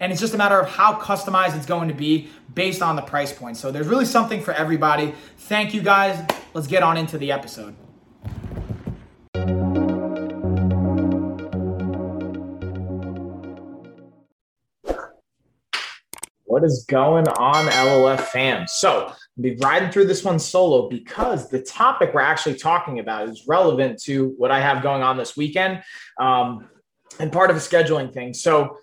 and 0.00 0.12
it's 0.12 0.20
just 0.20 0.34
a 0.34 0.38
matter 0.38 0.58
of 0.58 0.68
how 0.68 0.94
customized 0.94 1.56
it's 1.56 1.66
going 1.66 1.88
to 1.88 1.94
be 1.94 2.28
based 2.54 2.82
on 2.82 2.96
the 2.96 3.02
price 3.02 3.32
point. 3.32 3.56
So 3.56 3.70
there's 3.70 3.88
really 3.88 4.04
something 4.04 4.40
for 4.40 4.52
everybody. 4.52 5.14
Thank 5.38 5.74
you 5.74 5.82
guys. 5.82 6.24
Let's 6.54 6.66
get 6.66 6.82
on 6.82 6.96
into 6.96 7.18
the 7.18 7.32
episode. 7.32 7.74
What 16.44 16.64
is 16.64 16.86
going 16.88 17.28
on, 17.28 17.66
LOF 17.66 18.30
fam? 18.30 18.66
So, 18.66 19.08
I'll 19.08 19.42
be 19.42 19.56
riding 19.56 19.90
through 19.90 20.06
this 20.06 20.24
one 20.24 20.38
solo 20.38 20.88
because 20.88 21.50
the 21.50 21.60
topic 21.60 22.14
we're 22.14 22.22
actually 22.22 22.54
talking 22.54 22.98
about 22.98 23.28
is 23.28 23.44
relevant 23.46 24.00
to 24.04 24.28
what 24.38 24.50
I 24.50 24.60
have 24.60 24.82
going 24.82 25.02
on 25.02 25.18
this 25.18 25.36
weekend 25.36 25.82
um, 26.18 26.66
and 27.18 27.30
part 27.30 27.50
of 27.50 27.56
a 27.56 27.58
scheduling 27.58 28.10
thing. 28.10 28.32
So, 28.32 28.78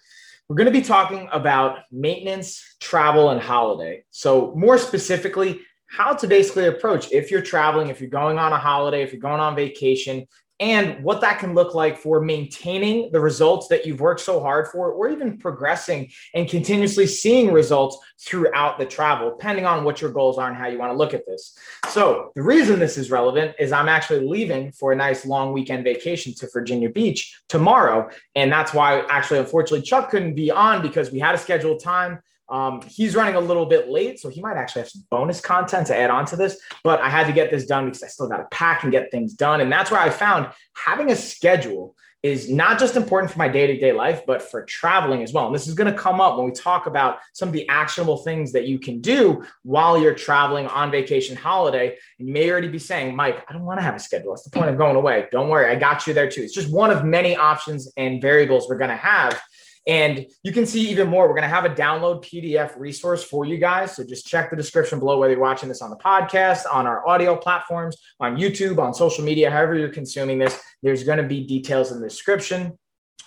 we're 0.50 0.56
going 0.56 0.72
to 0.72 0.80
be 0.80 0.82
talking 0.82 1.30
about 1.32 1.80
maintenance, 1.92 2.76
travel, 2.80 3.30
and 3.30 3.42
holiday. 3.42 4.04
So, 4.12 4.54
more 4.56 4.78
specifically, 4.78 5.62
how 5.88 6.14
to 6.14 6.28
basically 6.28 6.68
approach 6.68 7.12
if 7.12 7.30
you're 7.30 7.42
traveling, 7.42 7.90
if 7.90 8.02
you're 8.02 8.10
going 8.10 8.38
on 8.38 8.52
a 8.52 8.58
holiday, 8.58 9.04
if 9.04 9.14
you're 9.14 9.22
going 9.22 9.40
on 9.40 9.56
vacation, 9.56 10.28
and 10.60 11.04
what 11.04 11.22
that 11.22 11.40
can 11.40 11.54
look 11.54 11.74
like 11.74 11.98
for 11.98 12.22
maintaining 12.22 13.12
the 13.12 13.20
results 13.20 13.68
that 13.68 13.86
you've 13.86 14.00
worked 14.00 14.22
so 14.22 14.40
hard 14.40 14.68
for, 14.68 14.92
or 14.92 15.10
even 15.10 15.38
progressing 15.38 16.12
and 16.34 16.48
continuously 16.48 17.08
seeing 17.08 17.52
results 17.52 17.98
throughout 18.22 18.78
the 18.78 18.86
travel, 18.86 19.32
depending 19.32 19.66
on 19.66 19.84
what 19.84 20.00
your 20.00 20.12
goals 20.12 20.38
are 20.38 20.48
and 20.48 20.58
how 20.58 20.68
you 20.68 20.78
want 20.78 20.92
to 20.92 20.98
look 20.98 21.14
at 21.14 21.26
this. 21.26 21.58
So, 21.90 22.32
the 22.36 22.44
reason 22.44 22.80
this 22.80 22.98
is 22.98 23.10
relevant 23.10 23.56
is 23.60 23.72
I'm 23.72 23.90
actually 23.90 24.28
leaving 24.28 24.72
for 24.72 24.92
a 24.92 24.96
nice 24.96 25.26
long 25.26 25.54
weekend 25.54 25.84
vacation 25.84 26.34
to 26.36 26.48
Virginia 26.54 26.90
Beach 26.90 27.42
tomorrow. 27.50 28.10
And 28.36 28.52
that's 28.52 28.74
why, 28.74 29.02
actually, 29.10 29.40
unfortunately, 29.40 29.82
Chuck 29.82 30.12
couldn't 30.12 30.36
be 30.36 30.52
on 30.52 30.82
because 30.82 31.12
we 31.12 31.20
had 31.20 31.36
a 31.36 31.40
scheduled 31.40 31.84
time 31.84 32.20
um, 32.50 32.82
he's 32.82 33.16
running 33.16 33.36
a 33.36 33.40
little 33.40 33.66
bit 33.66 33.90
late, 33.90 34.20
so 34.20 34.30
he 34.30 34.42
might 34.42 34.58
actually 34.58 34.82
have 34.82 34.90
some 34.90 35.04
bonus 35.10 35.40
content 35.40 35.88
to 35.88 35.98
add 35.98 36.10
on 36.10 36.26
to 36.28 36.36
this. 36.36 36.60
But 36.84 37.02
I 37.02 37.10
had 37.10 37.28
to 37.28 37.34
get 37.34 37.52
this 37.52 37.66
done 37.66 37.86
because 37.86 38.04
I 38.04 38.08
still 38.08 38.28
got 38.28 38.38
to 38.38 38.48
pack 38.52 38.84
and 38.84 38.92
get 38.92 39.12
things 39.12 39.34
done. 39.34 39.62
And 39.62 39.72
that's 39.72 39.92
where 39.92 40.02
I 40.02 40.10
found 40.10 40.50
having 40.76 41.12
a 41.12 41.16
schedule 41.16 41.96
is 42.24 42.50
not 42.50 42.80
just 42.80 42.96
important 42.96 43.30
for 43.30 43.38
my 43.38 43.50
day 43.50 43.68
to 43.68 43.78
day 43.78 43.92
life, 43.92 44.22
but 44.26 44.42
for 44.42 44.64
traveling 44.64 45.22
as 45.22 45.34
well. 45.34 45.46
And 45.46 45.54
this 45.54 45.68
is 45.68 45.74
going 45.74 45.94
to 45.94 46.00
come 46.00 46.22
up 46.22 46.38
when 46.38 46.46
we 46.46 46.54
talk 46.54 46.86
about 46.86 47.20
some 47.34 47.50
of 47.50 47.54
the 47.54 47.68
actionable 47.68 48.18
things 48.18 48.54
that 48.54 48.66
you 48.66 48.80
can 48.80 49.02
do 49.02 49.44
while 49.64 50.02
you're 50.02 50.16
traveling 50.16 50.66
on 50.68 50.90
vacation 50.90 51.36
holiday. 51.36 51.98
And 52.20 52.28
you 52.28 52.34
may 52.34 52.50
already 52.50 52.70
be 52.70 52.80
saying, 52.80 53.14
Mike, 53.14 53.44
I 53.50 53.54
don't 53.54 53.66
want 53.66 53.80
to 53.80 53.84
have 53.84 53.96
a 53.96 54.00
schedule. 54.00 54.32
That's 54.32 54.46
the 54.46 54.58
point 54.58 54.70
of 54.70 54.78
going 54.78 54.96
away. 54.96 55.28
Don't 55.34 55.50
worry, 55.50 55.70
I 55.70 55.76
got 55.76 56.08
you 56.08 56.14
there 56.14 56.30
too. 56.30 56.42
It's 56.42 56.54
just 56.54 56.72
one 56.72 56.92
of 56.92 57.04
many 57.04 57.36
options 57.36 57.92
and 57.98 58.22
variables 58.22 58.70
we're 58.70 58.78
going 58.78 58.90
to 58.90 58.96
have 58.96 59.42
and 59.86 60.26
you 60.44 60.52
can 60.52 60.66
see 60.66 60.90
even 60.90 61.10
more. 61.10 61.28
We're 61.28 61.36
going 61.36 61.44
to 61.44 61.56
have 61.56 61.66
a 61.66 61.70
download 61.70 62.24
PDF 62.24 62.78
resource 62.80 63.24
for 63.24 63.46
you 63.46 63.58
guys. 63.58 63.96
So 63.96 64.04
just 64.04 64.26
check 64.26 64.50
the 64.50 64.56
description 64.56 65.00
below, 65.00 65.20
whether 65.20 65.34
you're 65.34 65.42
watching 65.42 65.70
this 65.70 65.82
on 65.82 65.90
the 65.90 65.98
podcast, 65.98 66.62
on 66.72 66.88
our 66.88 67.08
audio 67.08 67.36
platforms, 67.36 67.98
on 68.20 68.38
YouTube, 68.38 68.80
on 68.80 68.94
social 68.94 69.26
media, 69.26 69.52
however 69.52 69.76
you're 69.76 69.90
consuming 69.90 70.40
this. 70.40 70.60
There's 70.82 71.04
going 71.04 71.18
to 71.18 71.28
be 71.28 71.46
details 71.46 71.92
in 71.92 72.00
the 72.00 72.08
description 72.08 72.78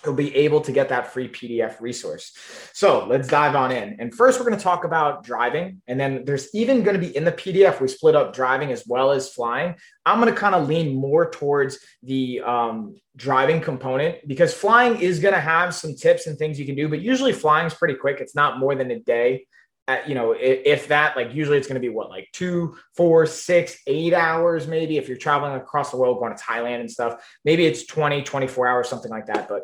you'll 0.05 0.15
be 0.15 0.35
able 0.35 0.61
to 0.61 0.71
get 0.71 0.89
that 0.89 1.11
free 1.11 1.27
PDF 1.27 1.81
resource. 1.81 2.31
So 2.73 3.05
let's 3.07 3.27
dive 3.27 3.55
on 3.55 3.71
in. 3.71 3.97
And 3.99 4.13
first, 4.13 4.39
we're 4.39 4.45
going 4.45 4.57
to 4.57 4.63
talk 4.63 4.83
about 4.83 5.23
driving. 5.23 5.81
And 5.87 5.99
then 5.99 6.23
there's 6.23 6.53
even 6.53 6.83
going 6.83 6.99
to 6.99 7.05
be 7.05 7.15
in 7.15 7.23
the 7.23 7.31
PDF, 7.31 7.81
we 7.81 7.87
split 7.87 8.15
up 8.15 8.33
driving 8.33 8.71
as 8.71 8.83
well 8.87 9.11
as 9.11 9.33
flying. 9.33 9.75
I'm 10.05 10.21
going 10.21 10.33
to 10.33 10.39
kind 10.39 10.55
of 10.55 10.67
lean 10.67 10.95
more 10.95 11.29
towards 11.29 11.79
the 12.03 12.41
um, 12.41 12.95
driving 13.15 13.59
component 13.59 14.25
because 14.27 14.53
flying 14.53 14.99
is 14.99 15.19
going 15.19 15.33
to 15.33 15.41
have 15.41 15.73
some 15.73 15.95
tips 15.95 16.27
and 16.27 16.37
things 16.37 16.59
you 16.59 16.65
can 16.65 16.75
do, 16.75 16.87
but 16.87 17.01
usually 17.01 17.33
flying 17.33 17.67
is 17.67 17.73
pretty 17.73 17.95
quick. 17.95 18.19
It's 18.21 18.35
not 18.35 18.59
more 18.59 18.75
than 18.75 18.91
a 18.91 18.99
day. 18.99 19.45
At, 19.87 20.09
you 20.09 20.15
know, 20.15 20.35
if, 20.37 20.89
that, 20.89 21.15
like 21.15 21.33
usually 21.33 21.57
it's 21.57 21.67
going 21.67 21.81
to 21.81 21.87
be 21.87 21.87
what, 21.87 22.09
like 22.09 22.27
two, 22.33 22.75
four, 22.95 23.25
six, 23.25 23.77
eight 23.87 24.13
hours, 24.13 24.67
maybe 24.67 24.97
if 24.97 25.07
you're 25.07 25.17
traveling 25.17 25.53
across 25.53 25.91
the 25.91 25.97
world, 25.97 26.19
going 26.19 26.35
to 26.35 26.43
Thailand 26.43 26.81
and 26.81 26.91
stuff, 26.91 27.25
maybe 27.45 27.65
it's 27.65 27.85
20, 27.85 28.21
24 28.23 28.67
hours, 28.67 28.89
something 28.89 29.11
like 29.11 29.27
that. 29.27 29.47
But 29.47 29.63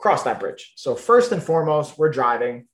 cross 0.00 0.24
that 0.24 0.40
bridge. 0.40 0.72
So, 0.76 0.94
first 0.96 1.30
and 1.30 1.42
foremost, 1.42 1.98
we're 1.98 2.10
driving. 2.10 2.66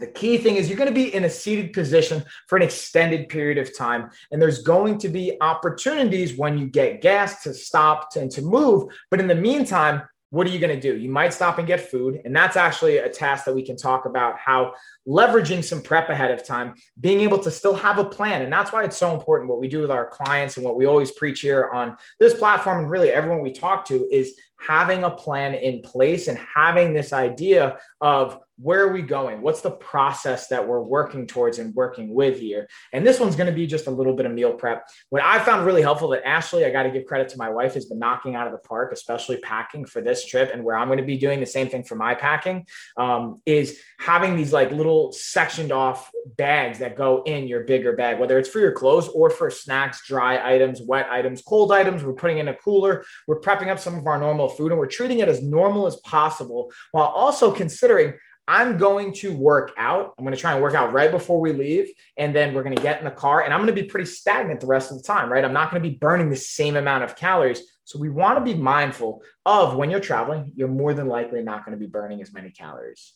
The 0.00 0.08
key 0.08 0.38
thing 0.38 0.56
is 0.56 0.68
you're 0.68 0.78
going 0.78 0.88
to 0.88 0.94
be 0.94 1.14
in 1.14 1.22
a 1.22 1.30
seated 1.30 1.72
position 1.72 2.24
for 2.48 2.56
an 2.56 2.62
extended 2.62 3.28
period 3.28 3.58
of 3.58 3.76
time. 3.76 4.10
And 4.32 4.42
there's 4.42 4.62
going 4.62 4.98
to 4.98 5.08
be 5.08 5.36
opportunities 5.40 6.36
when 6.36 6.58
you 6.58 6.66
get 6.66 7.00
gas 7.00 7.44
to 7.44 7.54
stop 7.54 8.08
and 8.16 8.28
to 8.32 8.42
move. 8.42 8.92
But 9.08 9.20
in 9.20 9.28
the 9.28 9.36
meantime, 9.36 10.02
what 10.34 10.48
are 10.48 10.50
you 10.50 10.58
going 10.58 10.74
to 10.74 10.80
do? 10.80 10.98
You 10.98 11.08
might 11.08 11.32
stop 11.32 11.58
and 11.58 11.66
get 11.66 11.88
food. 11.88 12.20
And 12.24 12.34
that's 12.34 12.56
actually 12.56 12.98
a 12.98 13.08
task 13.08 13.44
that 13.44 13.54
we 13.54 13.64
can 13.64 13.76
talk 13.76 14.04
about 14.04 14.36
how 14.36 14.74
leveraging 15.06 15.62
some 15.62 15.80
prep 15.80 16.08
ahead 16.08 16.32
of 16.32 16.44
time, 16.44 16.74
being 16.98 17.20
able 17.20 17.38
to 17.38 17.52
still 17.52 17.74
have 17.74 17.98
a 17.98 18.04
plan. 18.04 18.42
And 18.42 18.52
that's 18.52 18.72
why 18.72 18.82
it's 18.82 18.96
so 18.96 19.14
important. 19.14 19.48
What 19.48 19.60
we 19.60 19.68
do 19.68 19.80
with 19.80 19.92
our 19.92 20.08
clients 20.08 20.56
and 20.56 20.64
what 20.64 20.76
we 20.76 20.86
always 20.86 21.12
preach 21.12 21.40
here 21.42 21.70
on 21.72 21.96
this 22.18 22.34
platform, 22.34 22.80
and 22.80 22.90
really 22.90 23.10
everyone 23.10 23.42
we 23.42 23.52
talk 23.52 23.86
to, 23.86 24.08
is 24.10 24.36
having 24.58 25.04
a 25.04 25.10
plan 25.10 25.54
in 25.54 25.82
place 25.82 26.26
and 26.26 26.36
having 26.52 26.92
this 26.92 27.12
idea 27.12 27.78
of 28.00 28.40
where 28.56 28.80
are 28.86 28.92
we 28.92 29.02
going? 29.02 29.40
What's 29.40 29.62
the 29.62 29.70
process 29.70 30.46
that 30.48 30.66
we're 30.66 30.80
working 30.80 31.26
towards 31.26 31.58
and 31.58 31.74
working 31.74 32.14
with 32.14 32.38
here? 32.38 32.68
And 32.92 33.04
this 33.04 33.18
one's 33.18 33.34
going 33.34 33.48
to 33.48 33.52
be 33.52 33.66
just 33.66 33.86
a 33.88 33.90
little 33.90 34.14
bit 34.14 34.26
of 34.26 34.32
meal 34.32 34.52
prep. 34.52 34.88
What 35.10 35.22
I 35.22 35.40
found 35.40 35.66
really 35.66 35.82
helpful 35.82 36.08
that 36.10 36.26
Ashley, 36.26 36.64
I 36.64 36.70
got 36.70 36.84
to 36.84 36.90
give 36.90 37.04
credit 37.04 37.28
to 37.30 37.38
my 37.38 37.50
wife, 37.50 37.74
has 37.74 37.86
been 37.86 37.98
knocking 37.98 38.36
out 38.36 38.46
of 38.46 38.52
the 38.52 38.60
park, 38.60 38.92
especially 38.92 39.38
packing 39.38 39.84
for 39.84 40.00
this 40.00 40.24
trip 40.24 40.50
and 40.52 40.62
where 40.62 40.76
I'm 40.76 40.88
going 40.88 40.98
to 40.98 41.04
be 41.04 41.18
doing 41.18 41.40
the 41.40 41.46
same 41.46 41.68
thing 41.68 41.82
for 41.82 41.96
my 41.96 42.14
packing, 42.14 42.66
um, 42.96 43.42
is 43.44 43.80
having 43.98 44.36
these 44.36 44.52
like 44.52 44.70
little 44.70 45.12
sectioned 45.12 45.72
off 45.72 46.10
bags 46.36 46.78
that 46.78 46.96
go 46.96 47.22
in 47.24 47.48
your 47.48 47.64
bigger 47.64 47.96
bag, 47.96 48.20
whether 48.20 48.38
it's 48.38 48.48
for 48.48 48.60
your 48.60 48.72
clothes 48.72 49.08
or 49.08 49.30
for 49.30 49.50
snacks, 49.50 50.06
dry 50.06 50.54
items, 50.54 50.80
wet 50.80 51.08
items, 51.10 51.42
cold 51.42 51.72
items. 51.72 52.04
We're 52.04 52.12
putting 52.12 52.38
in 52.38 52.48
a 52.48 52.54
cooler. 52.54 53.04
We're 53.26 53.40
prepping 53.40 53.68
up 53.68 53.80
some 53.80 53.98
of 53.98 54.06
our 54.06 54.18
normal 54.18 54.48
food 54.48 54.70
and 54.70 54.78
we're 54.78 54.86
treating 54.86 55.18
it 55.18 55.28
as 55.28 55.42
normal 55.42 55.86
as 55.86 55.96
possible 55.96 56.70
while 56.92 57.06
also 57.06 57.52
considering 57.52 58.14
I'm 58.46 58.76
going 58.76 59.12
to 59.14 59.34
work 59.34 59.72
out. 59.78 60.14
I'm 60.18 60.24
going 60.24 60.34
to 60.34 60.40
try 60.40 60.52
and 60.52 60.62
work 60.62 60.74
out 60.74 60.92
right 60.92 61.10
before 61.10 61.40
we 61.40 61.52
leave. 61.52 61.90
And 62.18 62.34
then 62.34 62.54
we're 62.54 62.62
going 62.62 62.76
to 62.76 62.82
get 62.82 62.98
in 62.98 63.04
the 63.04 63.10
car 63.10 63.42
and 63.42 63.54
I'm 63.54 63.60
going 63.60 63.74
to 63.74 63.82
be 63.82 63.88
pretty 63.88 64.06
stagnant 64.06 64.60
the 64.60 64.66
rest 64.66 64.90
of 64.90 64.98
the 64.98 65.02
time, 65.02 65.32
right? 65.32 65.44
I'm 65.44 65.52
not 65.52 65.70
going 65.70 65.82
to 65.82 65.88
be 65.88 65.96
burning 65.96 66.28
the 66.28 66.36
same 66.36 66.76
amount 66.76 67.04
of 67.04 67.16
calories. 67.16 67.62
So 67.84 67.98
we 67.98 68.10
want 68.10 68.38
to 68.38 68.44
be 68.44 68.58
mindful 68.58 69.22
of 69.46 69.76
when 69.76 69.90
you're 69.90 70.00
traveling, 70.00 70.52
you're 70.54 70.68
more 70.68 70.94
than 70.94 71.06
likely 71.06 71.42
not 71.42 71.64
going 71.64 71.76
to 71.76 71.80
be 71.80 71.90
burning 71.90 72.20
as 72.20 72.32
many 72.32 72.50
calories. 72.50 73.12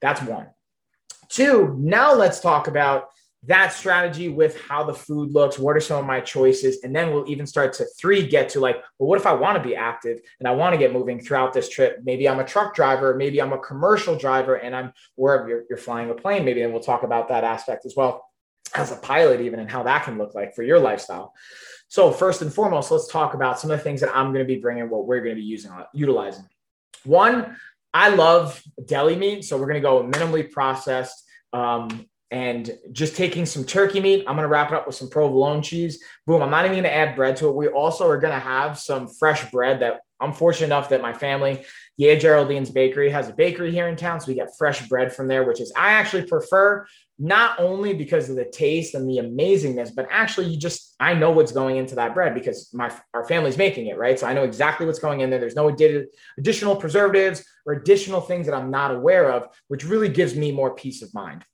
That's 0.00 0.22
one. 0.22 0.48
Two, 1.28 1.76
now 1.78 2.14
let's 2.14 2.40
talk 2.40 2.66
about 2.66 3.08
that 3.44 3.72
strategy 3.72 4.28
with 4.28 4.60
how 4.60 4.84
the 4.84 4.92
food 4.92 5.32
looks 5.32 5.58
what 5.58 5.74
are 5.74 5.80
some 5.80 5.98
of 5.98 6.04
my 6.04 6.20
choices 6.20 6.82
and 6.82 6.94
then 6.94 7.10
we'll 7.10 7.28
even 7.28 7.46
start 7.46 7.72
to 7.72 7.86
three 7.98 8.26
get 8.26 8.50
to 8.50 8.60
like 8.60 8.76
well 8.98 9.08
what 9.08 9.18
if 9.18 9.24
i 9.24 9.32
want 9.32 9.56
to 9.56 9.66
be 9.66 9.74
active 9.74 10.20
and 10.38 10.46
i 10.48 10.50
want 10.50 10.74
to 10.74 10.78
get 10.78 10.92
moving 10.92 11.18
throughout 11.18 11.52
this 11.52 11.68
trip? 11.68 12.00
Maybe 12.04 12.28
i'm 12.28 12.38
a 12.38 12.44
truck 12.44 12.74
driver 12.74 13.14
maybe 13.14 13.40
i'm 13.40 13.52
a 13.52 13.58
commercial 13.58 14.16
driver 14.16 14.56
and 14.56 14.76
i'm 14.76 14.92
wherever 15.14 15.48
you're, 15.48 15.64
you're 15.70 15.78
flying 15.78 16.10
a 16.10 16.14
plane 16.14 16.44
maybe 16.44 16.60
and 16.62 16.72
we'll 16.72 16.82
talk 16.82 17.02
about 17.02 17.28
that 17.28 17.44
aspect 17.44 17.86
as 17.86 17.94
well 17.96 18.24
as 18.74 18.92
a 18.92 18.96
pilot 18.96 19.40
even 19.40 19.58
and 19.58 19.70
how 19.70 19.82
that 19.84 20.04
can 20.04 20.18
look 20.18 20.34
like 20.34 20.54
for 20.54 20.62
your 20.62 20.78
lifestyle. 20.78 21.34
So 21.88 22.12
first 22.12 22.42
and 22.42 22.52
foremost 22.52 22.90
let's 22.90 23.08
talk 23.08 23.34
about 23.34 23.58
some 23.58 23.70
of 23.70 23.78
the 23.78 23.82
things 23.82 24.00
that 24.02 24.14
i'm 24.14 24.32
going 24.32 24.44
to 24.44 24.54
be 24.54 24.60
bringing 24.60 24.90
what 24.90 25.06
we're 25.06 25.20
going 25.20 25.34
to 25.34 25.40
be 25.40 25.46
using 25.46 25.72
utilizing. 25.94 26.44
One 27.04 27.56
i 27.94 28.10
love 28.10 28.62
deli 28.84 29.16
meat 29.16 29.44
so 29.44 29.56
we're 29.56 29.66
going 29.66 29.74
to 29.74 29.80
go 29.80 30.04
minimally 30.04 30.50
processed 30.50 31.24
um, 31.52 32.06
and 32.30 32.70
just 32.92 33.16
taking 33.16 33.44
some 33.44 33.64
turkey 33.64 34.00
meat. 34.00 34.24
I'm 34.26 34.36
going 34.36 34.44
to 34.44 34.48
wrap 34.48 34.70
it 34.70 34.74
up 34.74 34.86
with 34.86 34.94
some 34.94 35.10
provolone 35.10 35.62
cheese. 35.62 36.02
Boom. 36.26 36.42
I'm 36.42 36.50
not 36.50 36.64
even 36.64 36.74
going 36.74 36.84
to 36.84 36.94
add 36.94 37.16
bread 37.16 37.36
to 37.38 37.48
it. 37.48 37.56
We 37.56 37.68
also 37.68 38.08
are 38.08 38.18
going 38.18 38.34
to 38.34 38.38
have 38.38 38.78
some 38.78 39.08
fresh 39.08 39.50
bread 39.50 39.80
that 39.80 40.00
I'm 40.20 40.32
fortunate 40.32 40.66
enough 40.66 40.90
that 40.90 41.02
my 41.02 41.12
family, 41.12 41.64
yeah, 41.96 42.14
Geraldine's 42.14 42.70
Bakery 42.70 43.10
has 43.10 43.28
a 43.28 43.32
bakery 43.32 43.72
here 43.72 43.88
in 43.88 43.96
town. 43.96 44.20
So 44.20 44.28
we 44.28 44.34
get 44.34 44.56
fresh 44.56 44.86
bread 44.88 45.12
from 45.14 45.28
there, 45.28 45.44
which 45.44 45.60
is 45.60 45.72
I 45.76 45.92
actually 45.92 46.26
prefer 46.26 46.86
not 47.18 47.58
only 47.58 47.94
because 47.94 48.30
of 48.30 48.36
the 48.36 48.44
taste 48.44 48.94
and 48.94 49.08
the 49.08 49.18
amazingness, 49.18 49.94
but 49.94 50.06
actually 50.10 50.46
you 50.46 50.58
just 50.58 50.94
I 51.00 51.14
know 51.14 51.30
what's 51.30 51.52
going 51.52 51.76
into 51.76 51.94
that 51.96 52.14
bread 52.14 52.34
because 52.34 52.70
my 52.72 52.94
our 53.12 53.26
family's 53.26 53.58
making 53.58 53.86
it, 53.86 53.98
right? 53.98 54.18
So 54.18 54.26
I 54.26 54.34
know 54.34 54.44
exactly 54.44 54.86
what's 54.86 54.98
going 54.98 55.20
in 55.20 55.30
there. 55.30 55.40
There's 55.40 55.56
no 55.56 55.68
additional 56.38 56.76
preservatives 56.76 57.44
or 57.66 57.74
additional 57.74 58.20
things 58.20 58.46
that 58.46 58.54
I'm 58.54 58.70
not 58.70 58.94
aware 58.94 59.30
of, 59.32 59.48
which 59.68 59.84
really 59.84 60.08
gives 60.08 60.34
me 60.36 60.52
more 60.52 60.74
peace 60.74 61.02
of 61.02 61.12
mind. 61.12 61.44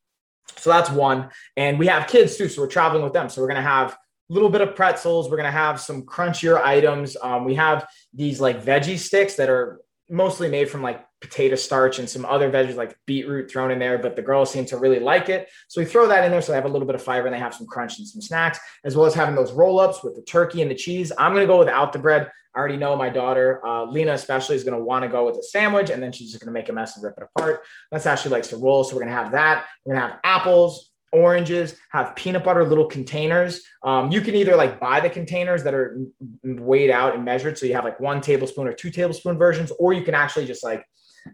So 0.56 0.70
that's 0.70 0.90
one. 0.90 1.30
And 1.56 1.78
we 1.78 1.86
have 1.86 2.06
kids 2.06 2.36
too, 2.36 2.48
so 2.48 2.62
we're 2.62 2.68
traveling 2.68 3.02
with 3.02 3.12
them. 3.12 3.28
So 3.28 3.40
we're 3.42 3.48
gonna 3.48 3.62
have 3.62 3.92
a 3.92 4.32
little 4.32 4.48
bit 4.48 4.60
of 4.60 4.74
pretzels. 4.74 5.30
We're 5.30 5.36
gonna 5.36 5.50
have 5.50 5.80
some 5.80 6.02
crunchier 6.02 6.60
items. 6.60 7.16
Um, 7.20 7.44
we 7.44 7.54
have 7.54 7.86
these 8.12 8.40
like 8.40 8.64
veggie 8.64 8.98
sticks 8.98 9.34
that 9.36 9.48
are 9.48 9.80
mostly 10.08 10.48
made 10.48 10.70
from 10.70 10.82
like 10.82 11.04
potato 11.20 11.56
starch 11.56 11.98
and 11.98 12.08
some 12.08 12.24
other 12.24 12.50
veggies 12.50 12.76
like 12.76 12.96
beetroot 13.06 13.50
thrown 13.50 13.70
in 13.70 13.78
there, 13.78 13.98
but 13.98 14.16
the 14.16 14.22
girls 14.22 14.50
seem 14.50 14.64
to 14.66 14.76
really 14.76 15.00
like 15.00 15.28
it. 15.28 15.48
So 15.68 15.80
we 15.80 15.84
throw 15.84 16.06
that 16.08 16.24
in 16.24 16.30
there 16.30 16.42
so 16.42 16.52
they 16.52 16.56
have 16.56 16.64
a 16.64 16.68
little 16.68 16.86
bit 16.86 16.94
of 16.94 17.02
fiber 17.02 17.26
and 17.26 17.34
they 17.34 17.38
have 17.38 17.54
some 17.54 17.66
crunch 17.66 17.98
and 17.98 18.06
some 18.06 18.20
snacks, 18.20 18.58
as 18.84 18.96
well 18.96 19.06
as 19.06 19.14
having 19.14 19.34
those 19.34 19.52
roll 19.52 19.80
ups 19.80 20.04
with 20.04 20.14
the 20.14 20.22
turkey 20.22 20.62
and 20.62 20.70
the 20.70 20.74
cheese. 20.74 21.10
I'm 21.18 21.32
going 21.32 21.42
to 21.42 21.52
go 21.52 21.58
without 21.58 21.92
the 21.92 21.98
bread. 21.98 22.30
I 22.54 22.58
already 22.58 22.76
know 22.76 22.96
my 22.96 23.10
daughter, 23.10 23.60
uh, 23.66 23.84
Lena 23.84 24.12
especially, 24.12 24.56
is 24.56 24.64
going 24.64 24.78
to 24.78 24.82
want 24.82 25.02
to 25.02 25.08
go 25.08 25.26
with 25.26 25.36
a 25.36 25.42
sandwich 25.42 25.90
and 25.90 26.02
then 26.02 26.12
she's 26.12 26.30
just 26.30 26.42
going 26.42 26.52
to 26.52 26.58
make 26.58 26.68
a 26.68 26.72
mess 26.72 26.96
and 26.96 27.04
rip 27.04 27.14
it 27.18 27.28
apart. 27.34 27.62
That's 27.90 28.22
she 28.22 28.28
likes 28.28 28.48
to 28.48 28.56
roll. 28.56 28.84
So 28.84 28.94
we're 28.94 29.02
going 29.02 29.14
to 29.14 29.22
have 29.22 29.32
that. 29.32 29.66
We're 29.84 29.94
going 29.94 30.02
to 30.02 30.08
have 30.12 30.20
apples, 30.24 30.90
oranges, 31.12 31.76
have 31.90 32.14
peanut 32.16 32.44
butter 32.44 32.64
little 32.64 32.86
containers. 32.86 33.62
Um, 33.82 34.10
you 34.10 34.20
can 34.20 34.34
either 34.34 34.56
like 34.56 34.80
buy 34.80 35.00
the 35.00 35.10
containers 35.10 35.62
that 35.64 35.74
are 35.74 35.98
weighed 36.42 36.90
out 36.90 37.14
and 37.14 37.24
measured. 37.24 37.58
So 37.58 37.66
you 37.66 37.74
have 37.74 37.84
like 37.84 38.00
one 38.00 38.20
tablespoon 38.20 38.66
or 38.66 38.72
two 38.72 38.90
tablespoon 38.90 39.38
versions, 39.38 39.72
or 39.78 39.92
you 39.92 40.02
can 40.02 40.14
actually 40.14 40.46
just 40.46 40.64
like 40.64 40.84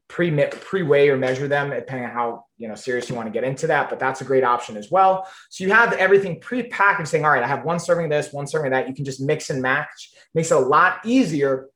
pre 0.09 0.31
pre 0.47 0.83
weigh 0.83 1.09
or 1.09 1.17
measure 1.17 1.49
them 1.49 1.71
depending 1.71 2.07
on 2.07 2.13
how 2.13 2.45
you 2.57 2.69
know 2.69 2.75
serious 2.75 3.09
you 3.09 3.15
want 3.15 3.27
to 3.27 3.33
get 3.33 3.45
into 3.45 3.67
that. 3.67 3.91
But 3.91 3.99
that's 3.99 4.21
a 4.21 4.25
great 4.25 4.45
option 4.45 4.77
as 4.77 4.91
well. 4.91 5.27
So 5.51 5.65
you 5.65 5.73
have 5.73 5.93
everything 5.95 6.41
pre-packaged, 6.41 7.09
saying, 7.09 7.25
all 7.25 7.31
right, 7.31 7.43
I 7.43 7.49
have 7.49 7.65
one 7.65 7.79
serving 7.79 8.07
of 8.07 8.11
this, 8.11 8.33
one 8.33 8.47
serving 8.47 8.73
of 8.73 8.73
that. 8.73 8.89
You 8.89 8.95
can 8.95 9.05
just 9.05 9.21
mix 9.21 9.51
and 9.51 9.63
match. 9.63 10.13
Makes 10.35 10.51
it 10.51 10.57
a 10.57 10.61
lot 10.61 11.01
easier 11.05 11.69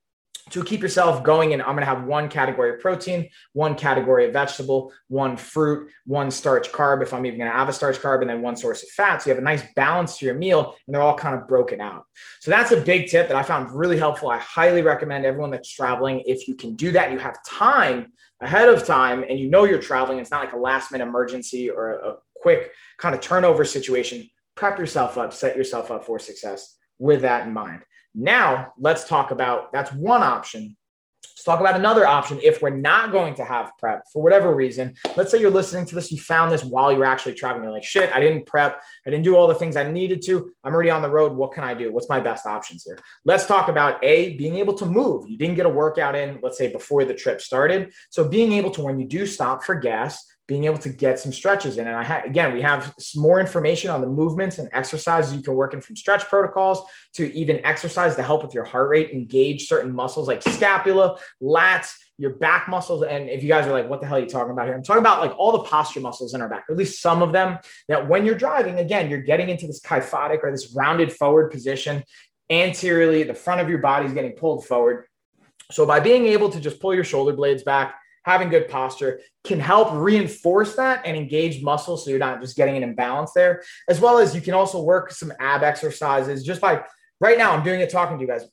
to 0.50 0.62
keep 0.62 0.80
yourself 0.80 1.22
going 1.24 1.52
and 1.52 1.62
i'm 1.62 1.74
going 1.74 1.80
to 1.80 1.86
have 1.86 2.04
one 2.04 2.28
category 2.28 2.70
of 2.74 2.80
protein 2.80 3.28
one 3.52 3.74
category 3.74 4.26
of 4.26 4.32
vegetable 4.32 4.92
one 5.08 5.36
fruit 5.36 5.90
one 6.06 6.30
starch 6.30 6.70
carb 6.70 7.02
if 7.02 7.12
i'm 7.12 7.26
even 7.26 7.38
going 7.38 7.50
to 7.50 7.56
have 7.56 7.68
a 7.68 7.72
starch 7.72 7.98
carb 7.98 8.20
and 8.20 8.30
then 8.30 8.42
one 8.42 8.56
source 8.56 8.82
of 8.82 8.88
fat 8.90 9.22
so 9.22 9.28
you 9.28 9.34
have 9.34 9.42
a 9.42 9.44
nice 9.44 9.62
balance 9.74 10.18
to 10.18 10.26
your 10.26 10.34
meal 10.34 10.74
and 10.86 10.94
they're 10.94 11.02
all 11.02 11.16
kind 11.16 11.34
of 11.34 11.46
broken 11.48 11.80
out. 11.80 12.06
So 12.40 12.50
that's 12.50 12.72
a 12.72 12.80
big 12.80 13.08
tip 13.08 13.28
that 13.28 13.36
i 13.36 13.42
found 13.42 13.70
really 13.72 13.98
helpful. 13.98 14.30
I 14.30 14.38
highly 14.38 14.82
recommend 14.82 15.24
everyone 15.24 15.50
that's 15.50 15.70
traveling 15.70 16.22
if 16.26 16.48
you 16.48 16.54
can 16.54 16.74
do 16.74 16.92
that 16.92 17.12
you 17.12 17.18
have 17.18 17.38
time 17.44 18.12
ahead 18.40 18.68
of 18.68 18.84
time 18.84 19.24
and 19.28 19.38
you 19.38 19.48
know 19.48 19.64
you're 19.64 19.80
traveling 19.80 20.18
it's 20.18 20.30
not 20.30 20.44
like 20.44 20.52
a 20.52 20.58
last 20.58 20.92
minute 20.92 21.06
emergency 21.06 21.70
or 21.70 21.92
a 21.92 22.16
quick 22.34 22.70
kind 22.98 23.14
of 23.14 23.20
turnover 23.20 23.64
situation 23.64 24.28
prep 24.54 24.78
yourself 24.78 25.16
up 25.16 25.32
set 25.32 25.56
yourself 25.56 25.90
up 25.90 26.04
for 26.04 26.18
success 26.18 26.76
with 26.98 27.22
that 27.22 27.46
in 27.46 27.52
mind 27.52 27.82
now, 28.16 28.72
let's 28.78 29.04
talk 29.04 29.30
about 29.30 29.70
that's 29.74 29.92
one 29.92 30.22
option. 30.22 30.74
Let's 31.22 31.44
talk 31.44 31.60
about 31.60 31.76
another 31.76 32.06
option 32.06 32.40
if 32.42 32.62
we're 32.62 32.70
not 32.70 33.12
going 33.12 33.34
to 33.34 33.44
have 33.44 33.72
prep 33.78 34.04
for 34.10 34.22
whatever 34.22 34.54
reason. 34.54 34.94
Let's 35.16 35.30
say 35.30 35.38
you're 35.38 35.50
listening 35.50 35.84
to 35.84 35.94
this, 35.94 36.10
you 36.10 36.18
found 36.18 36.50
this 36.50 36.64
while 36.64 36.90
you're 36.90 37.04
actually 37.04 37.34
traveling. 37.34 37.64
You're 37.64 37.74
like, 37.74 37.84
shit, 37.84 38.10
I 38.14 38.20
didn't 38.20 38.46
prep. 38.46 38.82
I 39.06 39.10
didn't 39.10 39.24
do 39.24 39.36
all 39.36 39.46
the 39.46 39.54
things 39.54 39.76
I 39.76 39.88
needed 39.88 40.22
to. 40.26 40.50
I'm 40.64 40.72
already 40.72 40.88
on 40.88 41.02
the 41.02 41.10
road. 41.10 41.32
What 41.32 41.52
can 41.52 41.62
I 41.62 41.74
do? 41.74 41.92
What's 41.92 42.08
my 42.08 42.20
best 42.20 42.46
options 42.46 42.84
here? 42.84 42.98
Let's 43.26 43.44
talk 43.44 43.68
about 43.68 44.02
A, 44.02 44.34
being 44.36 44.56
able 44.56 44.74
to 44.74 44.86
move. 44.86 45.28
You 45.28 45.36
didn't 45.36 45.56
get 45.56 45.66
a 45.66 45.68
workout 45.68 46.16
in, 46.16 46.40
let's 46.42 46.56
say 46.56 46.72
before 46.72 47.04
the 47.04 47.14
trip 47.14 47.42
started. 47.42 47.92
So 48.08 48.26
being 48.26 48.52
able 48.52 48.70
to, 48.70 48.80
when 48.80 48.98
you 48.98 49.06
do 49.06 49.26
stop 49.26 49.62
for 49.62 49.74
gas, 49.74 50.24
being 50.46 50.64
able 50.64 50.78
to 50.78 50.88
get 50.88 51.18
some 51.18 51.32
stretches 51.32 51.76
in. 51.76 51.86
And 51.86 51.96
I 51.96 52.04
ha- 52.04 52.22
again, 52.24 52.52
we 52.52 52.62
have 52.62 52.94
more 53.16 53.40
information 53.40 53.90
on 53.90 54.00
the 54.00 54.06
movements 54.06 54.58
and 54.58 54.68
exercises 54.72 55.34
you 55.34 55.42
can 55.42 55.54
work 55.54 55.74
in 55.74 55.80
from 55.80 55.96
stretch 55.96 56.24
protocols 56.28 56.82
to 57.14 57.32
even 57.34 57.64
exercise 57.64 58.14
to 58.16 58.22
help 58.22 58.44
with 58.44 58.54
your 58.54 58.64
heart 58.64 58.88
rate, 58.88 59.10
engage 59.10 59.66
certain 59.66 59.92
muscles 59.92 60.28
like 60.28 60.42
scapula, 60.42 61.18
lats, 61.42 61.94
your 62.18 62.34
back 62.34 62.68
muscles. 62.68 63.02
And 63.02 63.28
if 63.28 63.42
you 63.42 63.48
guys 63.48 63.66
are 63.66 63.72
like, 63.72 63.88
what 63.88 64.00
the 64.00 64.06
hell 64.06 64.16
are 64.16 64.20
you 64.20 64.26
talking 64.26 64.52
about 64.52 64.66
here? 64.66 64.74
I'm 64.74 64.82
talking 64.82 65.00
about 65.00 65.20
like 65.20 65.36
all 65.36 65.52
the 65.52 65.64
posture 65.64 66.00
muscles 66.00 66.32
in 66.32 66.40
our 66.40 66.48
back, 66.48 66.64
at 66.70 66.76
least 66.76 67.02
some 67.02 67.22
of 67.22 67.32
them 67.32 67.58
that 67.88 68.08
when 68.08 68.24
you're 68.24 68.36
driving, 68.36 68.78
again, 68.78 69.10
you're 69.10 69.20
getting 69.20 69.48
into 69.48 69.66
this 69.66 69.80
kyphotic 69.80 70.40
or 70.42 70.50
this 70.50 70.72
rounded 70.74 71.12
forward 71.12 71.50
position. 71.50 72.04
Anteriorly, 72.48 73.24
the 73.24 73.34
front 73.34 73.60
of 73.60 73.68
your 73.68 73.78
body 73.78 74.06
is 74.06 74.12
getting 74.12 74.32
pulled 74.32 74.64
forward. 74.64 75.06
So 75.72 75.84
by 75.84 75.98
being 75.98 76.26
able 76.26 76.48
to 76.50 76.60
just 76.60 76.80
pull 76.80 76.94
your 76.94 77.02
shoulder 77.02 77.32
blades 77.32 77.64
back, 77.64 77.96
having 78.26 78.50
good 78.50 78.68
posture 78.68 79.20
can 79.44 79.58
help 79.58 79.88
reinforce 79.94 80.76
that 80.76 81.00
and 81.06 81.16
engage 81.16 81.62
muscle 81.62 81.96
so 81.96 82.10
you're 82.10 82.18
not 82.18 82.42
just 82.42 82.56
getting 82.56 82.76
an 82.76 82.82
imbalance 82.82 83.32
there 83.32 83.62
as 83.88 83.98
well 84.00 84.18
as 84.18 84.34
you 84.34 84.42
can 84.42 84.52
also 84.52 84.82
work 84.82 85.10
some 85.10 85.32
ab 85.40 85.62
exercises 85.62 86.44
just 86.44 86.60
by 86.60 86.82
right 87.20 87.38
now 87.38 87.52
i'm 87.52 87.64
doing 87.64 87.80
it 87.80 87.88
talking 87.88 88.18
to 88.18 88.22
you 88.22 88.28
guys 88.28 88.46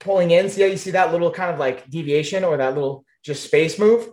pulling 0.00 0.32
in 0.32 0.48
see 0.48 0.62
how 0.62 0.66
you 0.66 0.76
see 0.76 0.90
that 0.90 1.12
little 1.12 1.30
kind 1.30 1.52
of 1.52 1.60
like 1.60 1.88
deviation 1.88 2.42
or 2.42 2.56
that 2.56 2.74
little 2.74 3.04
just 3.24 3.44
space 3.44 3.78
move? 3.78 4.08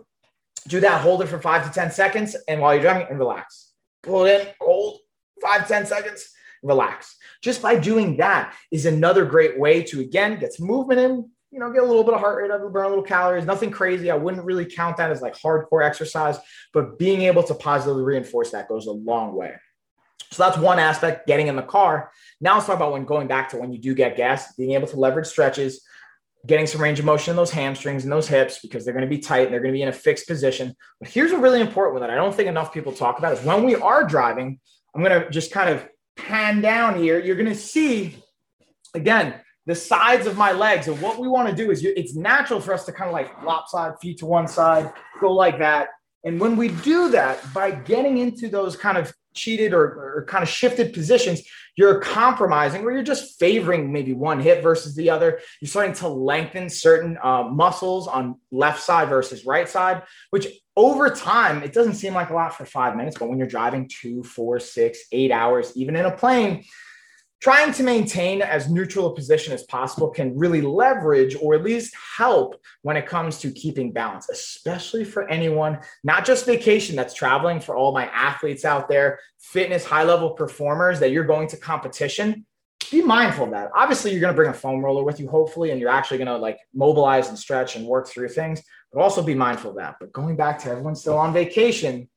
Do 0.66 0.80
that 0.80 1.00
hold 1.00 1.22
it 1.22 1.26
for 1.26 1.40
five 1.40 1.66
to 1.66 1.72
ten 1.72 1.90
seconds 1.90 2.36
and 2.46 2.60
while 2.60 2.74
you're 2.74 2.82
driving 2.82 3.06
and 3.08 3.18
relax. 3.18 3.72
Pull 4.02 4.26
it 4.26 4.40
in 4.40 4.54
hold 4.60 4.98
five 5.42 5.66
ten 5.66 5.86
seconds 5.86 6.30
relax. 6.62 7.16
Just 7.42 7.62
by 7.62 7.76
doing 7.78 8.16
that 8.16 8.54
is 8.70 8.84
another 8.84 9.24
great 9.24 9.58
way 9.58 9.82
to 9.84 10.00
again 10.00 10.38
get 10.38 10.52
some 10.52 10.66
movement 10.66 11.00
in 11.00 11.30
you 11.50 11.58
know, 11.58 11.72
get 11.72 11.82
a 11.82 11.86
little 11.86 12.04
bit 12.04 12.14
of 12.14 12.20
heart 12.20 12.42
rate 12.42 12.50
up, 12.50 12.60
burn 12.72 12.86
a 12.86 12.88
little 12.88 13.04
calories, 13.04 13.46
nothing 13.46 13.70
crazy. 13.70 14.10
I 14.10 14.16
wouldn't 14.16 14.44
really 14.44 14.66
count 14.66 14.98
that 14.98 15.10
as 15.10 15.22
like 15.22 15.36
hardcore 15.36 15.84
exercise, 15.84 16.38
but 16.72 16.98
being 16.98 17.22
able 17.22 17.42
to 17.44 17.54
positively 17.54 18.02
reinforce 18.02 18.50
that 18.50 18.68
goes 18.68 18.86
a 18.86 18.92
long 18.92 19.34
way. 19.34 19.54
So 20.30 20.42
that's 20.42 20.58
one 20.58 20.78
aspect, 20.78 21.26
getting 21.26 21.48
in 21.48 21.56
the 21.56 21.62
car. 21.62 22.10
Now 22.40 22.54
let's 22.54 22.66
talk 22.66 22.76
about 22.76 22.92
when 22.92 23.06
going 23.06 23.28
back 23.28 23.48
to 23.50 23.56
when 23.56 23.72
you 23.72 23.78
do 23.78 23.94
get 23.94 24.16
gas, 24.16 24.54
being 24.56 24.72
able 24.72 24.86
to 24.88 24.96
leverage 24.96 25.26
stretches, 25.26 25.82
getting 26.46 26.66
some 26.66 26.82
range 26.82 26.98
of 26.98 27.06
motion 27.06 27.32
in 27.32 27.36
those 27.36 27.50
hamstrings 27.50 28.04
and 28.04 28.12
those 28.12 28.28
hips 28.28 28.58
because 28.60 28.84
they're 28.84 28.94
going 28.94 29.08
to 29.08 29.08
be 29.08 29.18
tight 29.18 29.46
and 29.46 29.52
they're 29.52 29.60
going 29.60 29.72
to 29.72 29.76
be 29.76 29.82
in 29.82 29.88
a 29.88 29.92
fixed 29.92 30.26
position. 30.26 30.74
But 31.00 31.08
here's 31.08 31.32
a 31.32 31.38
really 31.38 31.60
important 31.60 31.94
one 31.94 32.02
that 32.02 32.10
I 32.10 32.14
don't 32.14 32.34
think 32.34 32.48
enough 32.48 32.74
people 32.74 32.92
talk 32.92 33.18
about 33.18 33.32
is 33.32 33.44
when 33.44 33.64
we 33.64 33.74
are 33.74 34.04
driving, 34.04 34.60
I'm 34.94 35.02
going 35.02 35.20
to 35.20 35.30
just 35.30 35.50
kind 35.50 35.70
of 35.70 35.88
pan 36.16 36.60
down 36.60 36.98
here. 36.98 37.18
You're 37.18 37.36
going 37.36 37.48
to 37.48 37.54
see, 37.54 38.16
again, 38.94 39.34
the 39.68 39.74
sides 39.74 40.26
of 40.26 40.36
my 40.38 40.50
legs. 40.50 40.88
And 40.88 41.00
what 41.00 41.18
we 41.18 41.28
want 41.28 41.46
to 41.50 41.54
do 41.54 41.70
is 41.70 41.82
you, 41.82 41.92
it's 41.94 42.16
natural 42.16 42.58
for 42.58 42.72
us 42.72 42.86
to 42.86 42.92
kind 42.92 43.08
of 43.08 43.12
like 43.12 43.42
lopside 43.42 44.00
feet 44.00 44.18
to 44.18 44.26
one 44.26 44.48
side, 44.48 44.90
go 45.20 45.30
like 45.30 45.58
that. 45.58 45.90
And 46.24 46.40
when 46.40 46.56
we 46.56 46.68
do 46.68 47.10
that, 47.10 47.52
by 47.52 47.72
getting 47.72 48.16
into 48.16 48.48
those 48.48 48.76
kind 48.76 48.96
of 48.96 49.12
cheated 49.34 49.74
or, 49.74 50.16
or 50.16 50.24
kind 50.26 50.42
of 50.42 50.48
shifted 50.48 50.94
positions, 50.94 51.42
you're 51.76 52.00
compromising 52.00 52.82
or 52.82 52.92
you're 52.92 53.02
just 53.02 53.38
favoring 53.38 53.92
maybe 53.92 54.14
one 54.14 54.40
hip 54.40 54.62
versus 54.62 54.96
the 54.96 55.10
other. 55.10 55.38
You're 55.60 55.68
starting 55.68 55.94
to 55.96 56.08
lengthen 56.08 56.70
certain 56.70 57.18
uh, 57.22 57.44
muscles 57.44 58.08
on 58.08 58.36
left 58.50 58.82
side 58.82 59.10
versus 59.10 59.44
right 59.44 59.68
side, 59.68 60.02
which 60.30 60.46
over 60.76 61.10
time, 61.10 61.62
it 61.62 61.74
doesn't 61.74 61.94
seem 61.94 62.14
like 62.14 62.30
a 62.30 62.34
lot 62.34 62.56
for 62.56 62.64
five 62.64 62.96
minutes, 62.96 63.18
but 63.18 63.28
when 63.28 63.36
you're 63.36 63.46
driving 63.46 63.86
two, 63.86 64.22
four, 64.22 64.58
six, 64.60 65.00
eight 65.12 65.30
hours, 65.30 65.72
even 65.76 65.94
in 65.94 66.06
a 66.06 66.16
plane, 66.16 66.64
trying 67.40 67.72
to 67.72 67.82
maintain 67.82 68.42
as 68.42 68.68
neutral 68.68 69.06
a 69.06 69.14
position 69.14 69.52
as 69.52 69.62
possible 69.64 70.10
can 70.10 70.36
really 70.36 70.60
leverage 70.60 71.36
or 71.40 71.54
at 71.54 71.62
least 71.62 71.94
help 72.16 72.60
when 72.82 72.96
it 72.96 73.06
comes 73.06 73.38
to 73.38 73.50
keeping 73.52 73.92
balance, 73.92 74.28
especially 74.28 75.04
for 75.04 75.28
anyone, 75.28 75.78
not 76.02 76.24
just 76.24 76.46
vacation 76.46 76.96
that's 76.96 77.14
traveling, 77.14 77.60
for 77.60 77.76
all 77.76 77.92
my 77.92 78.06
athletes 78.06 78.64
out 78.64 78.88
there, 78.88 79.20
fitness, 79.38 79.84
high 79.84 80.02
level 80.02 80.30
performers 80.30 80.98
that 80.98 81.12
you're 81.12 81.24
going 81.24 81.48
to 81.48 81.56
competition. 81.56 82.44
Be 82.90 83.02
mindful 83.02 83.44
of 83.44 83.50
that. 83.50 83.70
Obviously, 83.74 84.12
you're 84.12 84.20
going 84.20 84.32
to 84.32 84.36
bring 84.36 84.50
a 84.50 84.54
foam 84.54 84.84
roller 84.84 85.04
with 85.04 85.20
you, 85.20 85.28
hopefully, 85.28 85.70
and 85.70 85.80
you're 85.80 85.90
actually 85.90 86.18
going 86.18 86.28
to 86.28 86.36
like 86.36 86.58
mobilize 86.74 87.28
and 87.28 87.38
stretch 87.38 87.76
and 87.76 87.86
work 87.86 88.08
through 88.08 88.28
things, 88.30 88.62
but 88.92 89.00
also 89.00 89.22
be 89.22 89.34
mindful 89.34 89.70
of 89.70 89.76
that. 89.76 89.96
But 90.00 90.12
going 90.12 90.36
back 90.36 90.58
to 90.60 90.70
everyone 90.70 90.96
still 90.96 91.18
on 91.18 91.32
vacation, 91.32 92.08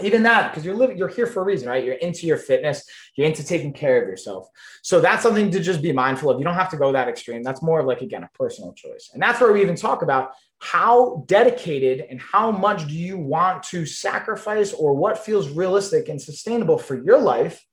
even 0.00 0.22
that 0.24 0.50
because 0.50 0.64
you're 0.64 0.74
living 0.74 0.96
you're 0.96 1.08
here 1.08 1.26
for 1.26 1.42
a 1.42 1.44
reason 1.44 1.68
right? 1.68 1.84
You're 1.84 1.94
into 1.94 2.26
your 2.26 2.36
fitness 2.36 2.84
you're 3.16 3.26
into 3.26 3.44
taking 3.44 3.72
care 3.72 4.02
of 4.02 4.08
yourself. 4.08 4.48
So 4.82 5.00
that's 5.00 5.22
something 5.22 5.50
to 5.50 5.60
just 5.60 5.82
be 5.82 5.92
mindful 5.92 6.30
of. 6.30 6.38
You 6.38 6.44
don't 6.44 6.54
have 6.54 6.70
to 6.70 6.76
go 6.76 6.92
that 6.92 7.08
extreme. 7.08 7.42
That's 7.42 7.62
more 7.62 7.80
of 7.80 7.86
like 7.86 8.00
again 8.00 8.24
a 8.24 8.30
personal 8.34 8.72
choice. 8.72 9.10
And 9.12 9.22
that's 9.22 9.40
where 9.40 9.52
we 9.52 9.62
even 9.62 9.76
talk 9.76 10.02
about 10.02 10.32
how 10.58 11.24
dedicated 11.26 12.06
and 12.08 12.20
how 12.20 12.50
much 12.50 12.88
do 12.88 12.94
you 12.94 13.18
want 13.18 13.62
to 13.64 13.84
sacrifice 13.84 14.72
or 14.72 14.94
what 14.94 15.18
feels 15.18 15.50
realistic 15.50 16.08
and 16.08 16.20
sustainable 16.20 16.78
for 16.78 17.02
your 17.02 17.18
life 17.18 17.64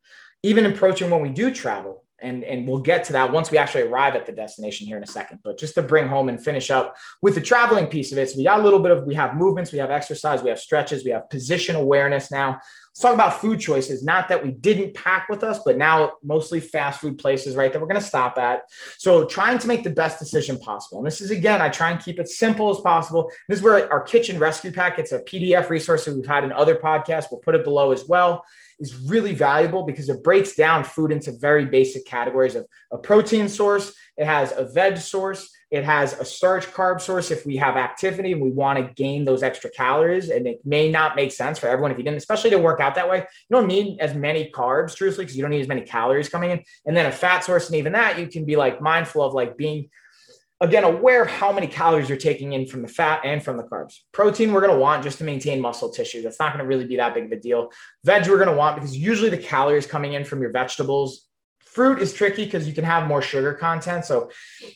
even 0.43 0.65
approaching 0.65 1.09
when 1.09 1.21
we 1.21 1.29
do 1.29 1.53
travel 1.53 2.00
and 2.21 2.43
and 2.43 2.67
we'll 2.67 2.79
get 2.79 3.03
to 3.05 3.13
that 3.13 3.31
once 3.31 3.51
we 3.51 3.57
actually 3.57 3.83
arrive 3.83 4.15
at 4.15 4.25
the 4.25 4.31
destination 4.31 4.87
here 4.87 4.97
in 4.97 5.03
a 5.03 5.07
second. 5.07 5.39
But 5.43 5.57
just 5.57 5.75
to 5.75 5.81
bring 5.81 6.07
home 6.07 6.29
and 6.29 6.43
finish 6.43 6.69
up 6.69 6.95
with 7.21 7.35
the 7.35 7.41
traveling 7.41 7.87
piece 7.87 8.11
of 8.11 8.17
it 8.17 8.29
so 8.29 8.37
we 8.37 8.43
got 8.43 8.59
a 8.59 8.63
little 8.63 8.79
bit 8.79 8.91
of 8.91 9.05
we 9.05 9.15
have 9.15 9.35
movements 9.35 9.71
we 9.71 9.79
have 9.79 9.91
exercise 9.91 10.43
we 10.43 10.49
have 10.49 10.59
stretches 10.59 11.03
we 11.03 11.11
have 11.11 11.29
position 11.29 11.75
awareness 11.75 12.31
now 12.31 12.59
let's 12.91 12.99
talk 12.99 13.13
about 13.13 13.39
food 13.39 13.59
choices. 13.59 14.03
Not 14.03 14.27
that 14.27 14.43
we 14.43 14.51
didn't 14.51 14.93
pack 14.93 15.29
with 15.29 15.43
us, 15.43 15.59
but 15.63 15.77
now 15.77 16.13
mostly 16.21 16.59
fast 16.59 16.99
food 16.99 17.17
places, 17.17 17.55
right? 17.55 17.71
That 17.71 17.79
we're 17.81 17.87
going 17.87 18.01
to 18.01 18.05
stop 18.05 18.37
at. 18.37 18.63
So 18.97 19.25
trying 19.25 19.59
to 19.59 19.67
make 19.67 19.83
the 19.83 19.89
best 19.89 20.19
decision 20.19 20.59
possible. 20.59 20.97
And 20.97 21.07
this 21.07 21.21
is 21.21 21.31
again, 21.31 21.61
I 21.61 21.69
try 21.69 21.91
and 21.91 22.03
keep 22.03 22.19
it 22.19 22.27
simple 22.27 22.69
as 22.69 22.81
possible. 22.81 23.31
This 23.47 23.59
is 23.59 23.63
where 23.63 23.91
our 23.91 24.01
kitchen 24.01 24.37
rescue 24.39 24.73
pack. 24.73 24.99
It's 24.99 25.13
a 25.13 25.19
PDF 25.19 25.69
resource 25.69 26.03
that 26.05 26.15
we've 26.15 26.25
had 26.25 26.43
in 26.43 26.51
other 26.51 26.75
podcasts. 26.75 27.27
We'll 27.31 27.39
put 27.39 27.55
it 27.55 27.63
below 27.63 27.91
as 27.93 28.07
well 28.07 28.43
is 28.81 28.95
really 28.95 29.33
valuable 29.33 29.83
because 29.83 30.09
it 30.09 30.23
breaks 30.23 30.55
down 30.55 30.83
food 30.83 31.11
into 31.11 31.31
very 31.31 31.65
basic 31.65 32.03
categories 32.05 32.55
of 32.55 32.65
a 32.91 32.97
protein 32.97 33.47
source, 33.47 33.93
it 34.17 34.25
has 34.25 34.51
a 34.57 34.65
veg 34.65 34.97
source, 34.97 35.53
it 35.71 35.85
has 35.85 36.13
a 36.19 36.25
starch 36.25 36.67
carb 36.67 36.99
source 36.99 37.31
if 37.31 37.45
we 37.45 37.55
have 37.55 37.77
activity 37.77 38.33
and 38.33 38.41
we 38.41 38.51
want 38.51 38.77
to 38.77 38.93
gain 38.93 39.23
those 39.23 39.41
extra 39.41 39.69
calories. 39.69 40.29
And 40.29 40.45
it 40.45 40.59
may 40.65 40.91
not 40.91 41.15
make 41.15 41.31
sense 41.31 41.57
for 41.57 41.67
everyone 41.67 41.91
if 41.91 41.97
you 41.97 42.03
didn't, 42.03 42.17
especially 42.17 42.49
to 42.49 42.59
work 42.59 42.81
out 42.81 42.95
that 42.95 43.09
way. 43.09 43.19
You 43.19 43.55
don't 43.55 43.67
need 43.67 43.99
as 44.01 44.13
many 44.13 44.51
carbs, 44.51 44.95
truthfully, 44.95 45.25
because 45.25 45.37
you 45.37 45.41
don't 45.41 45.51
need 45.51 45.61
as 45.61 45.69
many 45.69 45.81
calories 45.81 46.27
coming 46.27 46.51
in. 46.51 46.61
And 46.85 46.95
then 46.95 47.05
a 47.05 47.11
fat 47.11 47.45
source, 47.45 47.67
and 47.67 47.77
even 47.77 47.93
that, 47.93 48.19
you 48.19 48.27
can 48.27 48.43
be 48.43 48.57
like 48.57 48.81
mindful 48.81 49.23
of 49.23 49.33
like 49.33 49.55
being 49.55 49.89
again, 50.61 50.83
aware 50.83 51.23
of 51.23 51.27
how 51.27 51.51
many 51.51 51.65
calories 51.65 52.07
you're 52.07 52.17
taking 52.19 52.53
in 52.53 52.67
from 52.67 52.83
the 52.83 52.87
fat 52.87 53.21
and 53.25 53.43
from 53.43 53.57
the 53.57 53.63
carbs. 53.63 53.95
Protein, 54.11 54.53
we're 54.53 54.61
going 54.61 54.71
to 54.71 54.79
want 54.79 55.03
just 55.03 55.17
to 55.17 55.23
maintain 55.23 55.59
muscle 55.59 55.89
tissue. 55.89 56.21
That's 56.21 56.39
not 56.39 56.53
going 56.53 56.63
to 56.63 56.67
really 56.67 56.85
be 56.85 56.97
that 56.97 57.15
big 57.15 57.25
of 57.25 57.31
a 57.31 57.39
deal. 57.39 57.71
Veg, 58.03 58.27
we're 58.27 58.37
going 58.37 58.47
to 58.47 58.55
want 58.55 58.75
because 58.75 58.95
usually 58.95 59.31
the 59.31 59.37
calories 59.37 59.87
coming 59.87 60.13
in 60.13 60.23
from 60.23 60.39
your 60.39 60.51
vegetables. 60.51 61.27
Fruit 61.71 61.99
is 61.99 62.11
tricky 62.11 62.43
because 62.43 62.67
you 62.67 62.73
can 62.73 62.83
have 62.83 63.07
more 63.07 63.21
sugar 63.21 63.53
content. 63.53 64.03
So, 64.03 64.29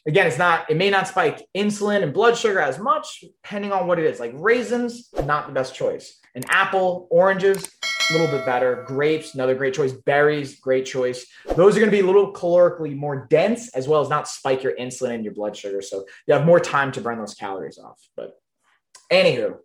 again, 0.07 0.27
it's 0.27 0.37
not, 0.37 0.69
it 0.69 0.77
may 0.77 0.89
not 0.89 1.09
spike 1.09 1.45
insulin 1.53 2.03
and 2.03 2.13
blood 2.13 2.37
sugar 2.37 2.59
as 2.59 2.79
much, 2.79 3.21
depending 3.21 3.73
on 3.73 3.85
what 3.85 3.99
it 3.99 4.05
is. 4.05 4.21
Like 4.21 4.31
raisins, 4.35 5.09
not 5.25 5.47
the 5.47 5.53
best 5.53 5.75
choice. 5.75 6.19
An 6.35 6.43
apple, 6.47 7.07
oranges, 7.11 7.69
a 8.09 8.13
little 8.13 8.27
bit 8.27 8.45
better. 8.45 8.85
Grapes, 8.87 9.33
another 9.33 9.55
great 9.55 9.73
choice. 9.73 9.91
Berries, 9.91 10.59
great 10.61 10.85
choice. 10.85 11.25
Those 11.55 11.75
are 11.75 11.79
going 11.79 11.91
to 11.91 11.97
be 11.97 11.99
a 11.99 12.05
little 12.05 12.31
calorically 12.31 12.95
more 12.95 13.27
dense, 13.29 13.75
as 13.75 13.89
well 13.89 13.99
as 14.01 14.07
not 14.07 14.27
spike 14.27 14.63
your 14.63 14.75
insulin 14.77 15.15
and 15.15 15.23
your 15.25 15.33
blood 15.33 15.57
sugar. 15.57 15.81
So 15.81 16.05
you 16.27 16.33
have 16.33 16.45
more 16.45 16.61
time 16.61 16.93
to 16.93 17.01
burn 17.01 17.19
those 17.19 17.33
calories 17.33 17.77
off. 17.77 17.99
But 18.15 18.39
anywho, 19.11 19.57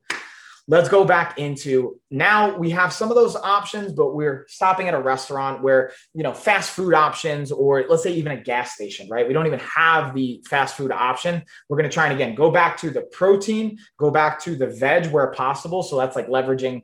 let's 0.71 0.89
go 0.89 1.05
back 1.05 1.37
into 1.37 1.99
now 2.13 2.57
we 2.57 2.71
have 2.71 2.93
some 2.93 3.11
of 3.11 3.17
those 3.17 3.35
options, 3.35 3.93
but 3.93 4.15
we're 4.15 4.47
stopping 4.49 4.87
at 4.87 4.95
a 4.95 5.01
restaurant 5.01 5.65
where, 5.65 5.91
you 6.15 6.23
know, 6.23 6.33
fast 6.33 6.71
food 6.71 6.95
options, 6.95 7.51
or 7.51 7.85
let's 7.89 8.05
say 8.05 8.13
even 8.13 8.31
a 8.31 8.41
gas 8.41 8.75
station, 8.75 9.09
right? 9.11 9.27
We 9.27 9.35
don't 9.35 9.49
even 9.49 9.59
have 9.59 10.15
the 10.15 10.45
fast 10.49 10.77
food 10.77 10.93
option. 10.93 11.43
We're 11.69 11.77
going 11.77 11.91
to 11.91 11.93
try 11.93 12.07
and 12.07 12.15
again 12.15 12.37
go 12.37 12.53
back 12.53 12.77
to 12.79 12.91
the 12.91 13.03
protein, 13.03 13.79
go 13.99 14.13
back 14.13 14.39
to 14.43 14.55
the 14.55 14.69
veg 14.69 15.09
where 15.09 15.33
possible. 15.33 15.83
So 15.83 15.99
that's 15.99 16.15
like 16.15 16.29
leveraging 16.29 16.83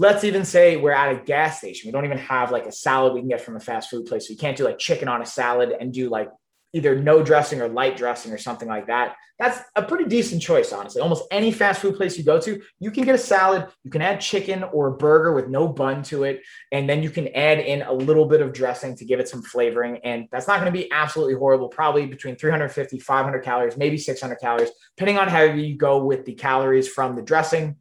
let's 0.00 0.22
even 0.22 0.44
say 0.44 0.76
we're 0.76 0.92
at 0.92 1.12
a 1.12 1.24
gas 1.24 1.58
station. 1.58 1.88
We 1.88 1.92
don't 1.92 2.04
even 2.04 2.18
have 2.18 2.52
like 2.52 2.66
a 2.66 2.72
salad 2.72 3.14
we 3.14 3.20
can 3.20 3.28
get 3.28 3.40
from 3.40 3.56
a 3.56 3.60
fast 3.60 3.90
food 3.90 4.06
place. 4.06 4.28
So 4.28 4.32
you 4.32 4.38
can't 4.38 4.56
do 4.56 4.64
like 4.64 4.78
chicken 4.78 5.08
on 5.08 5.22
a 5.22 5.26
salad 5.26 5.74
and 5.78 5.92
do 5.92 6.08
like 6.08 6.28
either 6.72 6.94
no 7.00 7.22
dressing 7.22 7.60
or 7.60 7.68
light 7.68 7.96
dressing 7.96 8.32
or 8.32 8.38
something 8.38 8.68
like 8.68 8.86
that. 8.86 9.16
That's 9.38 9.60
a 9.76 9.82
pretty 9.82 10.04
decent 10.04 10.42
choice, 10.42 10.72
honestly. 10.72 11.00
Almost 11.00 11.24
any 11.30 11.52
fast 11.52 11.80
food 11.80 11.96
place 11.96 12.18
you 12.18 12.24
go 12.24 12.40
to, 12.40 12.60
you 12.80 12.90
can 12.90 13.04
get 13.04 13.14
a 13.14 13.18
salad, 13.18 13.68
you 13.84 13.90
can 13.90 14.02
add 14.02 14.20
chicken 14.20 14.64
or 14.64 14.88
a 14.88 14.96
burger 14.96 15.32
with 15.32 15.48
no 15.48 15.68
bun 15.68 16.02
to 16.04 16.24
it, 16.24 16.42
and 16.72 16.88
then 16.88 17.02
you 17.02 17.10
can 17.10 17.28
add 17.28 17.60
in 17.60 17.82
a 17.82 17.92
little 17.92 18.26
bit 18.26 18.40
of 18.40 18.52
dressing 18.52 18.96
to 18.96 19.04
give 19.04 19.20
it 19.20 19.28
some 19.28 19.42
flavoring. 19.42 19.98
And 20.04 20.26
that's 20.30 20.48
not 20.48 20.60
going 20.60 20.72
to 20.72 20.78
be 20.78 20.90
absolutely 20.90 21.34
horrible, 21.34 21.68
probably 21.68 22.06
between 22.06 22.36
350, 22.36 22.98
500 22.98 23.44
calories, 23.44 23.76
maybe 23.76 23.96
600 23.96 24.36
calories, 24.36 24.70
depending 24.96 25.18
on 25.18 25.28
how 25.28 25.42
you 25.42 25.76
go 25.76 26.04
with 26.04 26.24
the 26.24 26.34
calories 26.34 26.88
from 26.88 27.16
the 27.16 27.22
dressing 27.22 27.76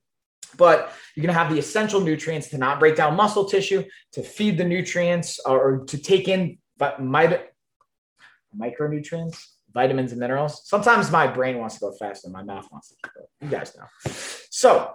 but 0.55 0.91
you're 1.13 1.21
going 1.21 1.33
to 1.33 1.39
have 1.39 1.51
the 1.51 1.59
essential 1.59 2.01
nutrients 2.01 2.49
to 2.49 2.57
not 2.57 2.79
break 2.79 2.95
down 2.95 3.15
muscle 3.15 3.45
tissue, 3.45 3.83
to 4.13 4.23
feed 4.23 4.57
the 4.57 4.63
nutrients, 4.63 5.39
or 5.45 5.83
to 5.85 5.97
take 5.97 6.27
in 6.27 6.57
micronutrients, 8.55 9.43
vitamins 9.73 10.11
and 10.11 10.19
minerals. 10.19 10.67
Sometimes 10.67 11.11
my 11.11 11.27
brain 11.27 11.57
wants 11.57 11.75
to 11.75 11.81
go 11.81 11.91
faster, 11.91 12.29
my 12.29 12.43
mouth 12.43 12.67
wants 12.71 12.89
to 12.89 12.95
go. 13.03 13.21
You 13.41 13.49
guys 13.49 13.75
know. 13.75 14.11
So 14.49 14.93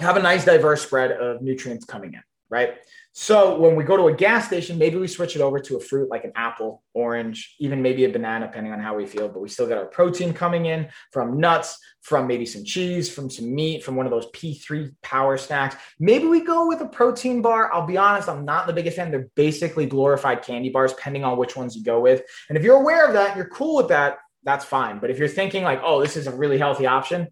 have 0.00 0.16
a 0.16 0.22
nice 0.22 0.44
diverse 0.44 0.82
spread 0.82 1.12
of 1.12 1.42
nutrients 1.42 1.84
coming 1.84 2.14
in, 2.14 2.22
right? 2.50 2.76
So 3.12 3.58
when 3.58 3.74
we 3.74 3.82
go 3.82 3.96
to 3.96 4.06
a 4.06 4.14
gas 4.14 4.46
station, 4.46 4.78
maybe 4.78 4.96
we 4.96 5.08
switch 5.08 5.34
it 5.34 5.42
over 5.42 5.58
to 5.58 5.76
a 5.76 5.80
fruit 5.80 6.08
like 6.08 6.24
an 6.24 6.32
apple, 6.36 6.82
orange, 6.94 7.56
even 7.58 7.82
maybe 7.82 8.04
a 8.04 8.08
banana, 8.08 8.46
depending 8.46 8.72
on 8.72 8.80
how 8.80 8.94
we 8.94 9.06
feel. 9.06 9.28
But 9.28 9.40
we 9.40 9.48
still 9.48 9.66
got 9.66 9.76
our 9.76 9.86
protein 9.86 10.32
coming 10.32 10.66
in 10.66 10.88
from 11.12 11.38
nuts, 11.40 11.78
from 12.00 12.26
maybe 12.26 12.46
some 12.46 12.64
cheese, 12.64 13.12
from 13.12 13.28
some 13.28 13.52
meat, 13.52 13.82
from 13.82 13.96
one 13.96 14.06
of 14.06 14.12
those 14.12 14.30
P3 14.30 14.94
power 15.02 15.36
snacks. 15.36 15.76
Maybe 15.98 16.26
we 16.26 16.44
go 16.44 16.68
with 16.68 16.80
a 16.80 16.86
protein 16.86 17.42
bar. 17.42 17.72
I'll 17.72 17.86
be 17.86 17.96
honest, 17.96 18.28
I'm 18.28 18.44
not 18.44 18.66
the 18.66 18.72
biggest 18.72 18.96
fan. 18.96 19.10
They're 19.10 19.28
basically 19.34 19.86
glorified 19.86 20.42
candy 20.42 20.70
bars, 20.70 20.92
depending 20.92 21.24
on 21.24 21.38
which 21.38 21.56
ones 21.56 21.74
you 21.74 21.82
go 21.82 22.00
with. 22.00 22.22
And 22.48 22.56
if 22.56 22.62
you're 22.62 22.80
aware 22.80 23.04
of 23.06 23.14
that, 23.14 23.36
you're 23.36 23.48
cool 23.48 23.76
with 23.76 23.88
that, 23.88 24.18
that's 24.44 24.64
fine. 24.64 25.00
But 25.00 25.10
if 25.10 25.18
you're 25.18 25.28
thinking 25.28 25.64
like, 25.64 25.80
oh, 25.82 26.00
this 26.00 26.16
is 26.16 26.28
a 26.28 26.32
really 26.36 26.56
healthy 26.56 26.86
option, 26.86 27.28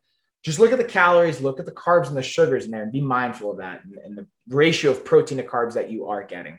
just 0.46 0.60
look 0.60 0.70
at 0.70 0.78
the 0.78 0.84
calories, 0.84 1.40
look 1.40 1.58
at 1.58 1.66
the 1.66 1.72
carbs 1.72 2.06
and 2.06 2.16
the 2.16 2.22
sugars 2.22 2.66
in 2.66 2.70
there, 2.70 2.84
and 2.84 2.92
be 2.92 3.00
mindful 3.00 3.50
of 3.50 3.56
that 3.56 3.82
and, 3.82 3.96
and 3.96 4.16
the 4.16 4.26
ratio 4.48 4.92
of 4.92 5.04
protein 5.04 5.38
to 5.38 5.44
carbs 5.44 5.74
that 5.74 5.90
you 5.90 6.06
are 6.06 6.22
getting. 6.22 6.56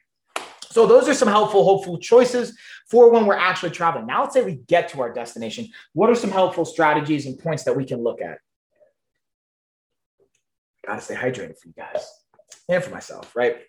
So 0.70 0.86
those 0.86 1.08
are 1.08 1.13
some 1.13 1.29
helpful, 1.29 1.63
hopeful 1.63 1.98
choices 1.98 2.53
for 2.91 3.10
when 3.10 3.25
we're 3.25 3.38
actually 3.38 3.70
traveling. 3.70 4.06
Now, 4.06 4.24
let's 4.24 4.34
say 4.34 4.44
we 4.44 4.56
get 4.56 4.89
to 4.89 5.00
our 5.00 5.13
destination. 5.13 5.70
What 5.94 6.10
are 6.10 6.15
some 6.15 6.32
helpful 6.32 6.65
strategies 6.65 7.27
and 7.27 7.39
points 7.39 7.63
that 7.63 7.77
we 7.77 7.86
can 7.86 8.03
look 8.03 8.22
at? 8.22 8.39
Gotta 10.86 11.00
stay 11.00 11.15
hydrated 11.15 11.58
for 11.58 11.70
you 11.70 11.74
guys 11.77 12.06
and 12.67 12.84
for 12.84 12.91
myself, 12.91 13.38
right? 13.38 13.60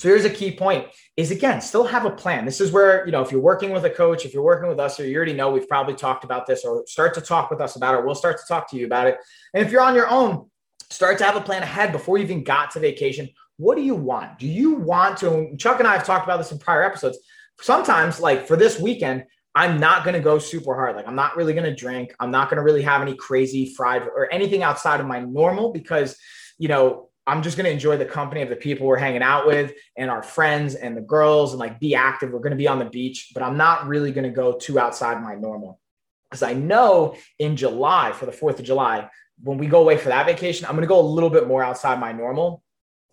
So 0.00 0.08
here's 0.08 0.24
a 0.24 0.30
key 0.30 0.52
point 0.52 0.86
is 1.18 1.30
again, 1.30 1.60
still 1.60 1.84
have 1.84 2.06
a 2.06 2.10
plan. 2.10 2.46
This 2.46 2.58
is 2.58 2.72
where, 2.72 3.04
you 3.04 3.12
know, 3.12 3.20
if 3.20 3.30
you're 3.30 3.38
working 3.38 3.70
with 3.70 3.84
a 3.84 3.90
coach, 3.90 4.24
if 4.24 4.32
you're 4.32 4.42
working 4.42 4.66
with 4.66 4.80
us, 4.80 4.98
or 4.98 5.06
you 5.06 5.14
already 5.14 5.34
know 5.34 5.50
we've 5.50 5.68
probably 5.68 5.92
talked 5.92 6.24
about 6.24 6.46
this 6.46 6.64
or 6.64 6.86
start 6.86 7.12
to 7.16 7.20
talk 7.20 7.50
with 7.50 7.60
us 7.60 7.76
about 7.76 7.94
it, 7.94 8.06
we'll 8.06 8.14
start 8.14 8.38
to 8.38 8.44
talk 8.48 8.70
to 8.70 8.78
you 8.78 8.86
about 8.86 9.08
it. 9.08 9.18
And 9.52 9.62
if 9.62 9.70
you're 9.70 9.82
on 9.82 9.94
your 9.94 10.08
own, 10.08 10.48
start 10.88 11.18
to 11.18 11.24
have 11.24 11.36
a 11.36 11.40
plan 11.42 11.62
ahead 11.62 11.92
before 11.92 12.16
you 12.16 12.24
even 12.24 12.42
got 12.42 12.70
to 12.70 12.80
vacation. 12.80 13.28
What 13.58 13.74
do 13.74 13.82
you 13.82 13.94
want? 13.94 14.38
Do 14.38 14.46
you 14.46 14.72
want 14.72 15.18
to? 15.18 15.54
Chuck 15.58 15.80
and 15.80 15.86
I 15.86 15.98
have 15.98 16.06
talked 16.06 16.24
about 16.24 16.38
this 16.38 16.50
in 16.50 16.58
prior 16.58 16.82
episodes. 16.82 17.18
Sometimes, 17.60 18.20
like 18.20 18.46
for 18.46 18.56
this 18.56 18.80
weekend, 18.80 19.24
I'm 19.54 19.78
not 19.78 20.04
going 20.04 20.14
to 20.14 20.20
go 20.20 20.38
super 20.38 20.74
hard. 20.74 20.96
Like, 20.96 21.06
I'm 21.06 21.14
not 21.14 21.36
really 21.36 21.52
going 21.52 21.64
to 21.64 21.76
drink. 21.76 22.14
I'm 22.18 22.30
not 22.30 22.48
going 22.48 22.56
to 22.56 22.62
really 22.62 22.80
have 22.80 23.02
any 23.02 23.16
crazy 23.16 23.74
fried 23.74 24.04
or 24.04 24.32
anything 24.32 24.62
outside 24.62 25.00
of 25.00 25.06
my 25.06 25.20
normal 25.20 25.74
because, 25.74 26.16
you 26.56 26.68
know, 26.68 27.09
I'm 27.26 27.42
just 27.42 27.56
going 27.56 27.66
to 27.66 27.70
enjoy 27.70 27.96
the 27.96 28.04
company 28.04 28.42
of 28.42 28.48
the 28.48 28.56
people 28.56 28.86
we're 28.86 28.96
hanging 28.96 29.22
out 29.22 29.46
with 29.46 29.72
and 29.96 30.10
our 30.10 30.22
friends 30.22 30.74
and 30.74 30.96
the 30.96 31.02
girls 31.02 31.52
and 31.52 31.60
like 31.60 31.78
be 31.78 31.94
active. 31.94 32.30
We're 32.30 32.40
going 32.40 32.50
to 32.52 32.56
be 32.56 32.68
on 32.68 32.78
the 32.78 32.86
beach, 32.86 33.30
but 33.34 33.42
I'm 33.42 33.56
not 33.56 33.86
really 33.86 34.10
going 34.10 34.24
to 34.24 34.34
go 34.34 34.52
too 34.52 34.78
outside 34.78 35.22
my 35.22 35.34
normal. 35.34 35.80
Because 36.28 36.42
I 36.42 36.54
know 36.54 37.16
in 37.38 37.56
July, 37.56 38.12
for 38.12 38.26
the 38.26 38.32
4th 38.32 38.58
of 38.58 38.64
July, 38.64 39.08
when 39.42 39.58
we 39.58 39.66
go 39.66 39.80
away 39.80 39.96
for 39.96 40.08
that 40.08 40.26
vacation, 40.26 40.66
I'm 40.66 40.72
going 40.72 40.82
to 40.82 40.88
go 40.88 41.00
a 41.00 41.02
little 41.02 41.30
bit 41.30 41.46
more 41.46 41.62
outside 41.62 42.00
my 42.00 42.12
normal 42.12 42.62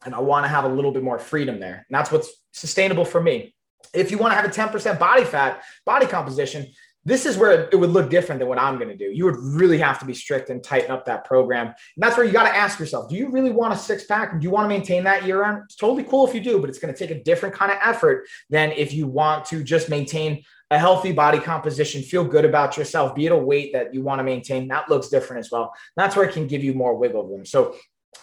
and 0.06 0.14
I 0.14 0.20
want 0.20 0.46
to 0.46 0.50
have 0.50 0.66
a 0.66 0.70
little 0.70 0.92
bit 0.92 1.04
more 1.04 1.20
freedom 1.20 1.60
there. 1.60 1.86
And 1.88 1.98
that's 1.98 2.12
what's 2.12 2.32
sustainable 2.52 3.06
for 3.06 3.22
me. 3.22 3.54
If 3.94 4.12
you 4.12 4.18
want 4.18 4.32
to 4.32 4.36
have 4.36 4.46
a 4.46 4.50
10% 4.50 5.00
body 5.00 5.24
fat, 5.24 5.64
body 5.86 6.06
composition, 6.06 6.68
this 7.08 7.26
is 7.26 7.38
where 7.38 7.70
it 7.72 7.76
would 7.76 7.92
look 7.92 8.10
different 8.10 8.40
than 8.40 8.50
what 8.50 8.60
I'm 8.60 8.76
going 8.76 8.90
to 8.90 8.98
do. 8.98 9.06
You 9.06 9.24
would 9.24 9.38
really 9.38 9.78
have 9.78 9.98
to 10.00 10.06
be 10.06 10.14
strict 10.14 10.50
and 10.50 10.62
tighten 10.62 10.92
up 10.92 11.06
that 11.06 11.24
program. 11.24 11.68
And 11.68 11.76
that's 11.96 12.18
where 12.18 12.26
you 12.26 12.34
got 12.34 12.44
to 12.44 12.54
ask 12.54 12.80
yourself, 12.80 13.10
do 13.10 13.16
you 13.16 13.30
really 13.30 13.50
want 13.50 13.74
a 13.74 13.78
six 13.78 14.04
pack? 14.04 14.38
Do 14.38 14.44
you 14.44 14.50
want 14.50 14.66
to 14.66 14.70
maintain 14.70 15.06
that 15.06 15.24
year 15.24 15.40
round? 15.40 15.64
It's 15.64 15.78
totally 15.78 16.04
cool 16.04 16.28
if 16.28 16.36
you 16.36 16.42
do, 16.42 16.60
but 16.60 16.70
it's 16.70 16.80
going 16.80 16.94
to 16.94 17.00
take 17.00 17.16
a 17.16 17.24
different 17.24 17.56
kind 17.56 17.72
of 17.72 17.78
effort 17.82 18.26
than 18.50 18.74
if 18.74 18.94
you 18.94 19.08
want 19.08 19.46
to 19.46 19.64
just 19.64 19.88
maintain 19.88 20.44
a 20.70 20.78
healthy 20.78 21.14
body 21.14 21.40
composition, 21.40 22.02
feel 22.02 22.26
good 22.26 22.44
about 22.44 22.76
yourself, 22.76 23.16
be 23.16 23.26
at 23.26 23.32
a 23.32 23.38
weight 23.38 23.72
that 23.72 23.94
you 23.94 24.02
want 24.02 24.20
to 24.20 24.24
maintain. 24.24 24.68
That 24.68 24.90
looks 24.90 25.08
different 25.08 25.40
as 25.40 25.50
well. 25.50 25.74
that's 25.96 26.18
where 26.18 26.28
it 26.28 26.34
can 26.34 26.46
give 26.46 26.62
you 26.62 26.74
more 26.74 26.98
wiggle 26.98 27.26
room. 27.26 27.46
So 27.46 27.74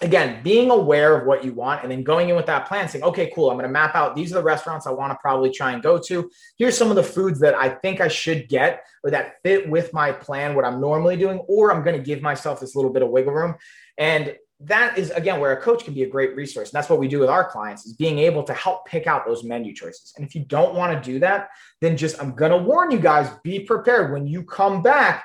again, 0.00 0.42
being 0.42 0.70
aware 0.70 1.16
of 1.16 1.26
what 1.26 1.44
you 1.44 1.52
want 1.52 1.82
and 1.82 1.90
then 1.90 2.02
going 2.02 2.28
in 2.28 2.36
with 2.36 2.46
that 2.46 2.66
plan, 2.66 2.88
saying, 2.88 3.04
okay, 3.04 3.30
cool, 3.34 3.50
I'm 3.50 3.56
going 3.56 3.66
to 3.66 3.72
map 3.72 3.94
out 3.94 4.14
these 4.14 4.32
are 4.32 4.36
the 4.36 4.42
restaurants 4.42 4.86
I 4.86 4.90
want 4.90 5.12
to 5.12 5.18
probably 5.20 5.50
try 5.50 5.72
and 5.72 5.82
go 5.82 5.98
to. 5.98 6.30
Here's 6.58 6.76
some 6.76 6.90
of 6.90 6.96
the 6.96 7.02
foods 7.02 7.40
that 7.40 7.54
I 7.54 7.70
think 7.70 8.00
I 8.00 8.08
should 8.08 8.48
get 8.48 8.84
or 9.02 9.10
that 9.10 9.36
fit 9.42 9.68
with 9.68 9.92
my 9.92 10.12
plan, 10.12 10.54
what 10.54 10.64
I'm 10.64 10.80
normally 10.80 11.16
doing, 11.16 11.38
or 11.48 11.72
I'm 11.72 11.82
going 11.82 11.96
to 11.96 12.02
give 12.02 12.22
myself 12.22 12.60
this 12.60 12.74
little 12.74 12.92
bit 12.92 13.02
of 13.02 13.10
wiggle 13.10 13.32
room. 13.32 13.54
And 13.96 14.36
that 14.60 14.96
is 14.96 15.10
again 15.10 15.40
where 15.40 15.52
a 15.52 15.60
coach 15.60 15.84
can 15.84 15.94
be 15.94 16.04
a 16.04 16.08
great 16.08 16.34
resource. 16.36 16.70
And 16.70 16.78
that's 16.78 16.88
what 16.88 16.98
we 16.98 17.08
do 17.08 17.18
with 17.18 17.28
our 17.28 17.48
clients 17.48 17.86
is 17.86 17.94
being 17.94 18.18
able 18.18 18.42
to 18.44 18.54
help 18.54 18.86
pick 18.86 19.06
out 19.06 19.26
those 19.26 19.44
menu 19.44 19.74
choices. 19.74 20.12
And 20.16 20.26
if 20.26 20.34
you 20.34 20.44
don't 20.44 20.74
want 20.74 20.92
to 20.92 21.12
do 21.12 21.18
that, 21.20 21.48
then 21.80 21.96
just 21.96 22.20
I'm 22.20 22.34
going 22.34 22.52
to 22.52 22.58
warn 22.58 22.90
you 22.90 22.98
guys, 22.98 23.30
be 23.42 23.60
prepared 23.60 24.12
when 24.12 24.26
you 24.26 24.42
come 24.44 24.82
back 24.82 25.24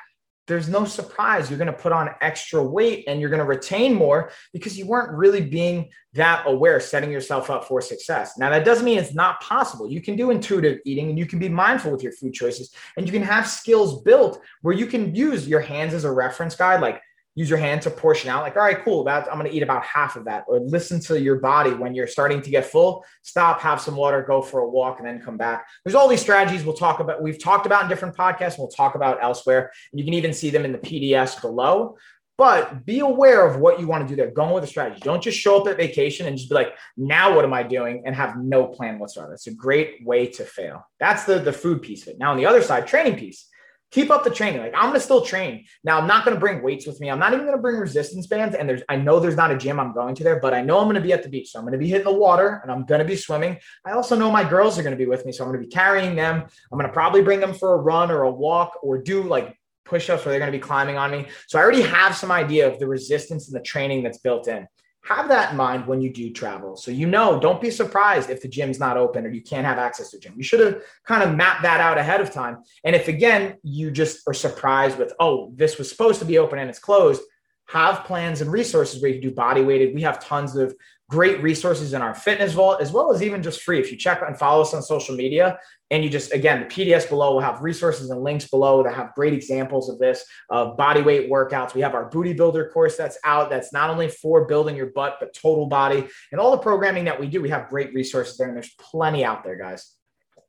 there's 0.49 0.67
no 0.67 0.83
surprise 0.83 1.49
you're 1.49 1.59
going 1.59 1.71
to 1.71 1.73
put 1.73 1.91
on 1.91 2.09
extra 2.21 2.61
weight 2.61 3.05
and 3.07 3.21
you're 3.21 3.29
going 3.29 3.39
to 3.39 3.45
retain 3.45 3.93
more 3.93 4.31
because 4.51 4.77
you 4.77 4.87
weren't 4.87 5.11
really 5.11 5.41
being 5.41 5.89
that 6.13 6.43
aware, 6.47 6.79
setting 6.79 7.11
yourself 7.11 7.51
up 7.51 7.65
for 7.65 7.81
success. 7.81 8.35
Now, 8.39 8.49
that 8.49 8.65
doesn't 8.65 8.83
mean 8.83 8.97
it's 8.97 9.13
not 9.13 9.39
possible. 9.41 9.89
You 9.89 10.01
can 10.01 10.15
do 10.15 10.31
intuitive 10.31 10.79
eating 10.85 11.09
and 11.09 11.19
you 11.19 11.27
can 11.27 11.37
be 11.37 11.49
mindful 11.49 11.91
with 11.91 12.01
your 12.01 12.13
food 12.13 12.33
choices 12.33 12.73
and 12.97 13.05
you 13.05 13.13
can 13.13 13.21
have 13.21 13.47
skills 13.47 14.01
built 14.01 14.41
where 14.63 14.73
you 14.73 14.87
can 14.87 15.13
use 15.13 15.47
your 15.47 15.61
hands 15.61 15.93
as 15.93 16.03
a 16.03 16.11
reference 16.11 16.55
guide. 16.55 16.81
Like, 16.81 16.99
use 17.39 17.49
your 17.49 17.57
hand 17.57 17.81
to 17.81 17.89
portion 17.89 18.29
out 18.29 18.43
like 18.43 18.57
all 18.57 18.63
right 18.63 18.83
cool 18.83 19.05
that 19.05 19.25
i'm 19.31 19.39
going 19.39 19.49
to 19.49 19.55
eat 19.55 19.63
about 19.63 19.81
half 19.81 20.17
of 20.17 20.25
that 20.25 20.43
or 20.49 20.59
listen 20.59 20.99
to 20.99 21.17
your 21.19 21.37
body 21.39 21.71
when 21.71 21.95
you're 21.95 22.05
starting 22.05 22.41
to 22.41 22.49
get 22.49 22.65
full 22.65 23.05
stop 23.21 23.61
have 23.61 23.79
some 23.79 23.95
water 23.95 24.21
go 24.21 24.41
for 24.41 24.59
a 24.59 24.69
walk 24.69 24.99
and 24.99 25.07
then 25.07 25.21
come 25.21 25.37
back 25.37 25.65
there's 25.85 25.95
all 25.95 26.09
these 26.09 26.19
strategies 26.19 26.65
we'll 26.65 26.75
talk 26.75 26.99
about 26.99 27.23
we've 27.23 27.41
talked 27.41 27.65
about 27.65 27.83
in 27.83 27.89
different 27.89 28.15
podcasts 28.15 28.57
we'll 28.57 28.67
talk 28.67 28.95
about 28.95 29.23
elsewhere 29.23 29.71
and 29.93 29.99
you 29.99 30.03
can 30.05 30.13
even 30.13 30.33
see 30.33 30.49
them 30.49 30.65
in 30.65 30.73
the 30.73 30.77
pds 30.79 31.39
below 31.41 31.95
but 32.37 32.85
be 32.85 32.99
aware 32.99 33.45
of 33.45 33.59
what 33.59 33.81
you 33.81 33.87
want 33.87 34.07
to 34.07 34.07
do 34.07 34.15
there. 34.15 34.31
Going 34.31 34.53
with 34.53 34.63
a 34.63 34.67
strategy. 34.67 35.01
Don't 35.01 35.21
just 35.21 35.37
show 35.37 35.59
up 35.59 35.67
at 35.67 35.75
vacation 35.75 36.25
and 36.25 36.37
just 36.37 36.47
be 36.47 36.55
like, 36.55 36.73
now 36.95 37.35
what 37.35 37.43
am 37.43 37.53
I 37.53 37.63
doing? 37.63 38.03
And 38.05 38.15
have 38.15 38.37
no 38.37 38.65
plan 38.65 38.97
whatsoever. 38.97 39.33
It's 39.33 39.47
a 39.47 39.53
great 39.53 40.05
way 40.05 40.25
to 40.27 40.45
fail. 40.45 40.87
That's 41.01 41.25
the, 41.25 41.39
the 41.39 41.51
food 41.51 41.81
piece 41.81 42.03
of 42.03 42.13
it. 42.13 42.17
Now, 42.17 42.31
on 42.31 42.37
the 42.37 42.45
other 42.45 42.61
side, 42.61 42.87
training 42.87 43.17
piece. 43.17 43.49
Keep 43.91 44.11
up 44.11 44.23
the 44.23 44.29
training. 44.29 44.61
Like 44.61 44.73
I'm 44.75 44.87
gonna 44.87 44.99
still 44.99 45.21
train. 45.21 45.65
Now 45.83 45.99
I'm 45.99 46.07
not 46.07 46.23
gonna 46.23 46.39
bring 46.39 46.61
weights 46.61 46.85
with 46.85 46.99
me. 46.99 47.09
I'm 47.09 47.17
not 47.17 47.33
even 47.33 47.45
gonna 47.45 47.57
bring 47.57 47.77
resistance 47.77 48.27
bands. 48.27 48.55
And 48.55 48.69
there's 48.69 48.83
I 48.87 48.95
know 48.97 49.19
there's 49.19 49.35
not 49.35 49.51
a 49.51 49.57
gym 49.57 49.79
I'm 49.79 49.93
going 49.93 50.13
to 50.15 50.23
there, 50.23 50.39
but 50.39 50.53
I 50.53 50.61
know 50.61 50.79
I'm 50.79 50.87
gonna 50.87 51.01
be 51.01 51.13
at 51.13 51.23
the 51.23 51.29
beach. 51.29 51.51
So 51.51 51.59
I'm 51.59 51.65
gonna 51.65 51.77
be 51.77 51.87
hitting 51.87 52.05
the 52.05 52.13
water 52.13 52.59
and 52.61 52.71
I'm 52.71 52.85
gonna 52.85 53.05
be 53.05 53.15
swimming. 53.15 53.57
I 53.85 53.93
also 53.93 54.15
know 54.15 54.29
my 54.31 54.47
girls 54.47 54.77
are 54.77 54.83
gonna 54.83 54.95
be 54.95 55.07
with 55.07 55.25
me. 55.25 55.31
So 55.31 55.43
I'm 55.43 55.49
gonna 55.49 55.63
be 55.63 55.71
carrying 55.71 56.15
them. 56.15 56.43
I'm 56.71 56.77
gonna 56.77 56.93
probably 56.93 57.23
bring 57.23 57.39
them 57.39 57.53
for 57.53 57.73
a 57.73 57.77
run 57.77 58.11
or 58.11 58.23
a 58.23 58.31
walk 58.31 58.73
or 58.83 58.99
do 58.99 59.23
like 59.23 59.59
push-ups 59.85 60.23
where 60.23 60.37
they're 60.37 60.45
to 60.45 60.51
be 60.51 60.59
climbing 60.59 60.97
on 60.97 61.11
me. 61.11 61.25
So 61.47 61.59
I 61.59 61.63
already 61.63 61.81
have 61.81 62.15
some 62.15 62.31
idea 62.31 62.71
of 62.71 62.79
the 62.79 62.87
resistance 62.87 63.47
and 63.47 63.55
the 63.59 63.63
training 63.63 64.03
that's 64.03 64.19
built 64.19 64.47
in. 64.47 64.67
Have 65.05 65.29
that 65.29 65.51
in 65.51 65.57
mind 65.57 65.87
when 65.87 66.01
you 66.01 66.11
do 66.11 66.31
travel. 66.31 66.75
So 66.75 66.91
you 66.91 67.07
know, 67.07 67.39
don't 67.39 67.61
be 67.61 67.71
surprised 67.71 68.29
if 68.29 68.41
the 68.41 68.47
gym's 68.47 68.79
not 68.79 68.97
open 68.97 69.25
or 69.25 69.29
you 69.29 69.41
can't 69.41 69.65
have 69.65 69.77
access 69.77 70.11
to 70.11 70.17
a 70.17 70.19
gym. 70.19 70.33
You 70.37 70.43
should 70.43 70.59
have 70.59 70.83
kind 71.07 71.23
of 71.23 71.35
mapped 71.35 71.63
that 71.63 71.79
out 71.79 71.97
ahead 71.97 72.21
of 72.21 72.31
time. 72.31 72.57
And 72.83 72.95
if 72.95 73.07
again 73.07 73.55
you 73.63 73.91
just 73.91 74.27
are 74.27 74.33
surprised 74.33 74.97
with, 74.97 75.13
oh, 75.19 75.51
this 75.55 75.77
was 75.77 75.89
supposed 75.89 76.19
to 76.19 76.25
be 76.25 76.37
open 76.37 76.59
and 76.59 76.69
it's 76.69 76.79
closed, 76.79 77.21
have 77.67 78.03
plans 78.03 78.41
and 78.41 78.51
resources 78.51 79.01
where 79.01 79.09
you 79.11 79.19
can 79.19 79.29
do 79.29 79.35
body 79.35 79.61
weighted. 79.61 79.95
We 79.95 80.01
have 80.01 80.23
tons 80.23 80.55
of 80.55 80.75
great 81.09 81.41
resources 81.41 81.93
in 81.93 82.01
our 82.01 82.13
fitness 82.13 82.53
vault, 82.53 82.79
as 82.79 82.91
well 82.91 83.11
as 83.11 83.21
even 83.23 83.41
just 83.41 83.61
free. 83.61 83.79
If 83.79 83.91
you 83.91 83.97
check 83.97 84.21
and 84.25 84.37
follow 84.37 84.61
us 84.61 84.73
on 84.73 84.81
social 84.83 85.15
media, 85.15 85.59
and 85.91 86.03
you 86.03 86.09
just 86.09 86.31
again 86.33 86.59
the 86.59 86.65
PDS 86.67 87.09
below 87.09 87.33
will 87.33 87.41
have 87.41 87.61
resources 87.61 88.11
and 88.11 88.21
links 88.21 88.47
below 88.47 88.83
that 88.83 88.93
have 88.93 89.13
great 89.15 89.33
examples 89.33 89.89
of 89.89 89.97
this 89.97 90.23
of 90.49 90.77
body 90.77 91.01
weight 91.01 91.29
workouts. 91.29 91.73
We 91.73 91.81
have 91.81 91.95
our 91.95 92.05
booty 92.05 92.33
builder 92.33 92.69
course 92.69 92.95
that's 92.95 93.17
out. 93.23 93.49
That's 93.49 93.73
not 93.73 93.89
only 93.89 94.07
for 94.07 94.45
building 94.45 94.75
your 94.75 94.91
butt 94.91 95.17
but 95.19 95.33
total 95.33 95.65
body 95.65 96.07
and 96.31 96.39
all 96.39 96.51
the 96.51 96.59
programming 96.59 97.05
that 97.05 97.19
we 97.19 97.27
do. 97.27 97.41
We 97.41 97.49
have 97.49 97.69
great 97.69 97.93
resources 97.93 98.37
there, 98.37 98.47
and 98.47 98.55
there's 98.55 98.73
plenty 98.79 99.25
out 99.25 99.43
there, 99.43 99.57
guys. 99.57 99.91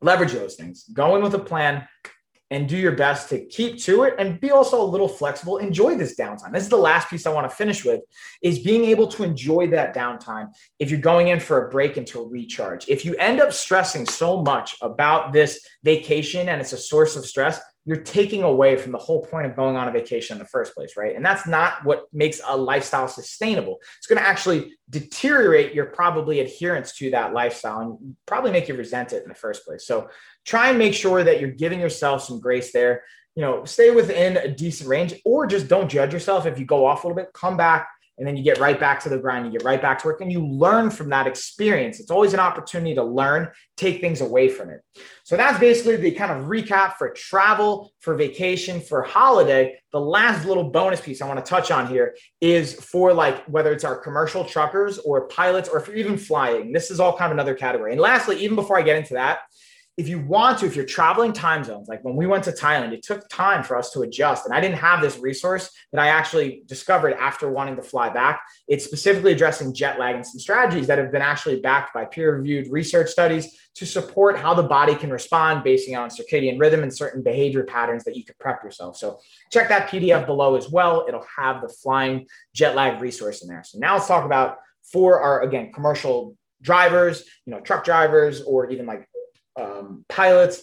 Leverage 0.02 0.32
those 0.32 0.56
things. 0.56 0.84
Go 0.92 1.16
in 1.16 1.22
with 1.22 1.34
a 1.34 1.38
plan 1.38 1.86
and 2.50 2.68
do 2.68 2.76
your 2.76 2.92
best 2.92 3.28
to 3.28 3.44
keep 3.46 3.78
to 3.78 4.02
it 4.02 4.14
and 4.18 4.40
be 4.40 4.50
also 4.50 4.82
a 4.82 4.84
little 4.84 5.08
flexible. 5.08 5.58
Enjoy 5.58 5.96
this 5.96 6.16
downtime. 6.16 6.52
This 6.52 6.64
is 6.64 6.68
the 6.68 6.76
last 6.76 7.08
piece 7.08 7.26
i 7.26 7.32
want 7.32 7.48
to 7.48 7.54
finish 7.54 7.84
with 7.84 8.00
is 8.42 8.58
being 8.58 8.84
able 8.84 9.06
to 9.06 9.22
enjoy 9.22 9.68
that 9.68 9.94
downtime 9.94 10.48
if 10.78 10.90
you're 10.90 11.00
going 11.00 11.28
in 11.28 11.38
for 11.38 11.66
a 11.66 11.70
break 11.70 11.96
and 11.96 12.06
to 12.08 12.28
recharge. 12.28 12.88
If 12.88 13.04
you 13.04 13.14
end 13.16 13.40
up 13.40 13.52
stressing 13.52 14.06
so 14.06 14.42
much 14.42 14.76
about 14.82 15.32
this 15.32 15.64
vacation 15.84 16.48
and 16.48 16.60
it's 16.60 16.72
a 16.72 16.78
source 16.78 17.16
of 17.16 17.24
stress 17.24 17.60
you're 17.86 17.96
taking 17.96 18.42
away 18.42 18.76
from 18.76 18.92
the 18.92 18.98
whole 18.98 19.24
point 19.24 19.46
of 19.46 19.56
going 19.56 19.76
on 19.76 19.88
a 19.88 19.90
vacation 19.90 20.34
in 20.34 20.38
the 20.38 20.48
first 20.48 20.74
place, 20.74 20.96
right? 20.96 21.16
And 21.16 21.24
that's 21.24 21.46
not 21.46 21.84
what 21.84 22.04
makes 22.12 22.40
a 22.46 22.56
lifestyle 22.56 23.08
sustainable. 23.08 23.78
It's 23.98 24.06
going 24.06 24.20
to 24.20 24.26
actually 24.26 24.74
deteriorate 24.90 25.74
your 25.74 25.86
probably 25.86 26.40
adherence 26.40 26.94
to 26.98 27.10
that 27.10 27.32
lifestyle 27.32 27.80
and 27.80 28.16
probably 28.26 28.50
make 28.50 28.68
you 28.68 28.74
resent 28.74 29.12
it 29.12 29.22
in 29.22 29.28
the 29.28 29.34
first 29.34 29.64
place. 29.64 29.86
So 29.86 30.10
try 30.44 30.68
and 30.68 30.78
make 30.78 30.94
sure 30.94 31.24
that 31.24 31.40
you're 31.40 31.50
giving 31.50 31.80
yourself 31.80 32.22
some 32.22 32.38
grace 32.38 32.72
there. 32.72 33.02
You 33.34 33.42
know, 33.42 33.64
stay 33.64 33.90
within 33.90 34.36
a 34.36 34.48
decent 34.48 34.88
range 34.90 35.14
or 35.24 35.46
just 35.46 35.68
don't 35.68 35.88
judge 35.88 36.12
yourself. 36.12 36.44
If 36.44 36.58
you 36.58 36.66
go 36.66 36.84
off 36.84 37.04
a 37.04 37.06
little 37.06 37.22
bit, 37.22 37.32
come 37.32 37.56
back, 37.56 37.88
and 38.20 38.28
then 38.28 38.36
you 38.36 38.42
get 38.44 38.58
right 38.58 38.78
back 38.78 39.00
to 39.00 39.08
the 39.08 39.16
grind 39.16 39.46
you 39.46 39.50
get 39.50 39.64
right 39.64 39.80
back 39.80 39.98
to 39.98 40.06
work 40.06 40.20
and 40.20 40.30
you 40.30 40.46
learn 40.46 40.90
from 40.90 41.08
that 41.08 41.26
experience. 41.26 41.98
It's 41.98 42.10
always 42.10 42.34
an 42.34 42.40
opportunity 42.40 42.94
to 42.94 43.02
learn 43.02 43.48
take 43.78 44.02
things 44.02 44.20
away 44.20 44.50
from 44.50 44.68
it. 44.68 44.82
So 45.24 45.38
that's 45.38 45.58
basically 45.58 45.96
the 45.96 46.10
kind 46.10 46.30
of 46.30 46.46
recap 46.46 46.96
for 46.96 47.08
travel 47.10 47.92
for 48.00 48.14
vacation 48.14 48.80
for 48.80 49.02
holiday. 49.02 49.78
The 49.90 50.00
last 50.00 50.46
little 50.46 50.70
bonus 50.70 51.00
piece 51.00 51.22
i 51.22 51.26
want 51.26 51.44
to 51.44 51.48
touch 51.48 51.70
on 51.70 51.88
here 51.88 52.14
is 52.42 52.74
for 52.74 53.14
like 53.14 53.42
whether 53.46 53.72
it's 53.72 53.84
our 53.84 53.96
commercial 53.96 54.44
truckers 54.44 54.98
or 54.98 55.26
pilots 55.28 55.70
or 55.70 55.80
if 55.80 55.88
you're 55.88 55.96
even 55.96 56.18
flying 56.18 56.72
this 56.72 56.90
is 56.90 57.00
all 57.00 57.16
kind 57.16 57.32
of 57.32 57.36
another 57.36 57.54
category. 57.54 57.92
And 57.92 58.00
lastly 58.00 58.36
even 58.44 58.54
before 58.54 58.78
i 58.78 58.82
get 58.82 58.96
into 58.96 59.14
that 59.14 59.40
if 60.00 60.08
you 60.08 60.18
want 60.18 60.56
to, 60.58 60.66
if 60.66 60.74
you're 60.74 60.86
traveling 60.86 61.30
time 61.30 61.62
zones, 61.62 61.86
like 61.86 62.02
when 62.02 62.16
we 62.16 62.26
went 62.26 62.42
to 62.44 62.52
Thailand, 62.52 62.92
it 62.92 63.02
took 63.02 63.28
time 63.28 63.62
for 63.62 63.76
us 63.76 63.90
to 63.90 64.00
adjust. 64.00 64.46
And 64.46 64.54
I 64.54 64.58
didn't 64.58 64.78
have 64.78 65.02
this 65.02 65.18
resource 65.18 65.70
that 65.92 66.00
I 66.00 66.08
actually 66.08 66.62
discovered 66.64 67.12
after 67.20 67.50
wanting 67.50 67.76
to 67.76 67.82
fly 67.82 68.08
back. 68.08 68.40
It's 68.66 68.82
specifically 68.82 69.32
addressing 69.32 69.74
jet 69.74 69.98
lag 69.98 70.14
and 70.14 70.24
some 70.26 70.38
strategies 70.38 70.86
that 70.86 70.96
have 70.96 71.12
been 71.12 71.20
actually 71.20 71.60
backed 71.60 71.92
by 71.92 72.06
peer 72.06 72.34
reviewed 72.34 72.68
research 72.72 73.10
studies 73.10 73.54
to 73.74 73.84
support 73.84 74.38
how 74.38 74.54
the 74.54 74.62
body 74.62 74.94
can 74.94 75.10
respond 75.10 75.64
basing 75.64 75.96
on 75.96 76.08
circadian 76.08 76.58
rhythm 76.58 76.82
and 76.82 76.96
certain 76.96 77.22
behavior 77.22 77.64
patterns 77.64 78.02
that 78.04 78.16
you 78.16 78.24
could 78.24 78.38
prep 78.38 78.64
yourself. 78.64 78.96
So 78.96 79.18
check 79.52 79.68
that 79.68 79.90
PDF 79.90 80.24
below 80.24 80.56
as 80.56 80.70
well. 80.70 81.04
It'll 81.08 81.26
have 81.36 81.60
the 81.60 81.68
flying 81.68 82.26
jet 82.54 82.74
lag 82.74 83.02
resource 83.02 83.42
in 83.42 83.48
there. 83.48 83.64
So 83.64 83.78
now 83.78 83.96
let's 83.96 84.08
talk 84.08 84.24
about 84.24 84.56
for 84.82 85.20
our, 85.20 85.42
again, 85.42 85.72
commercial 85.74 86.38
drivers, 86.62 87.24
you 87.46 87.52
know, 87.52 87.60
truck 87.60 87.84
drivers, 87.84 88.42
or 88.42 88.70
even 88.70 88.86
like 88.86 89.08
um, 89.58 90.04
pilots. 90.08 90.62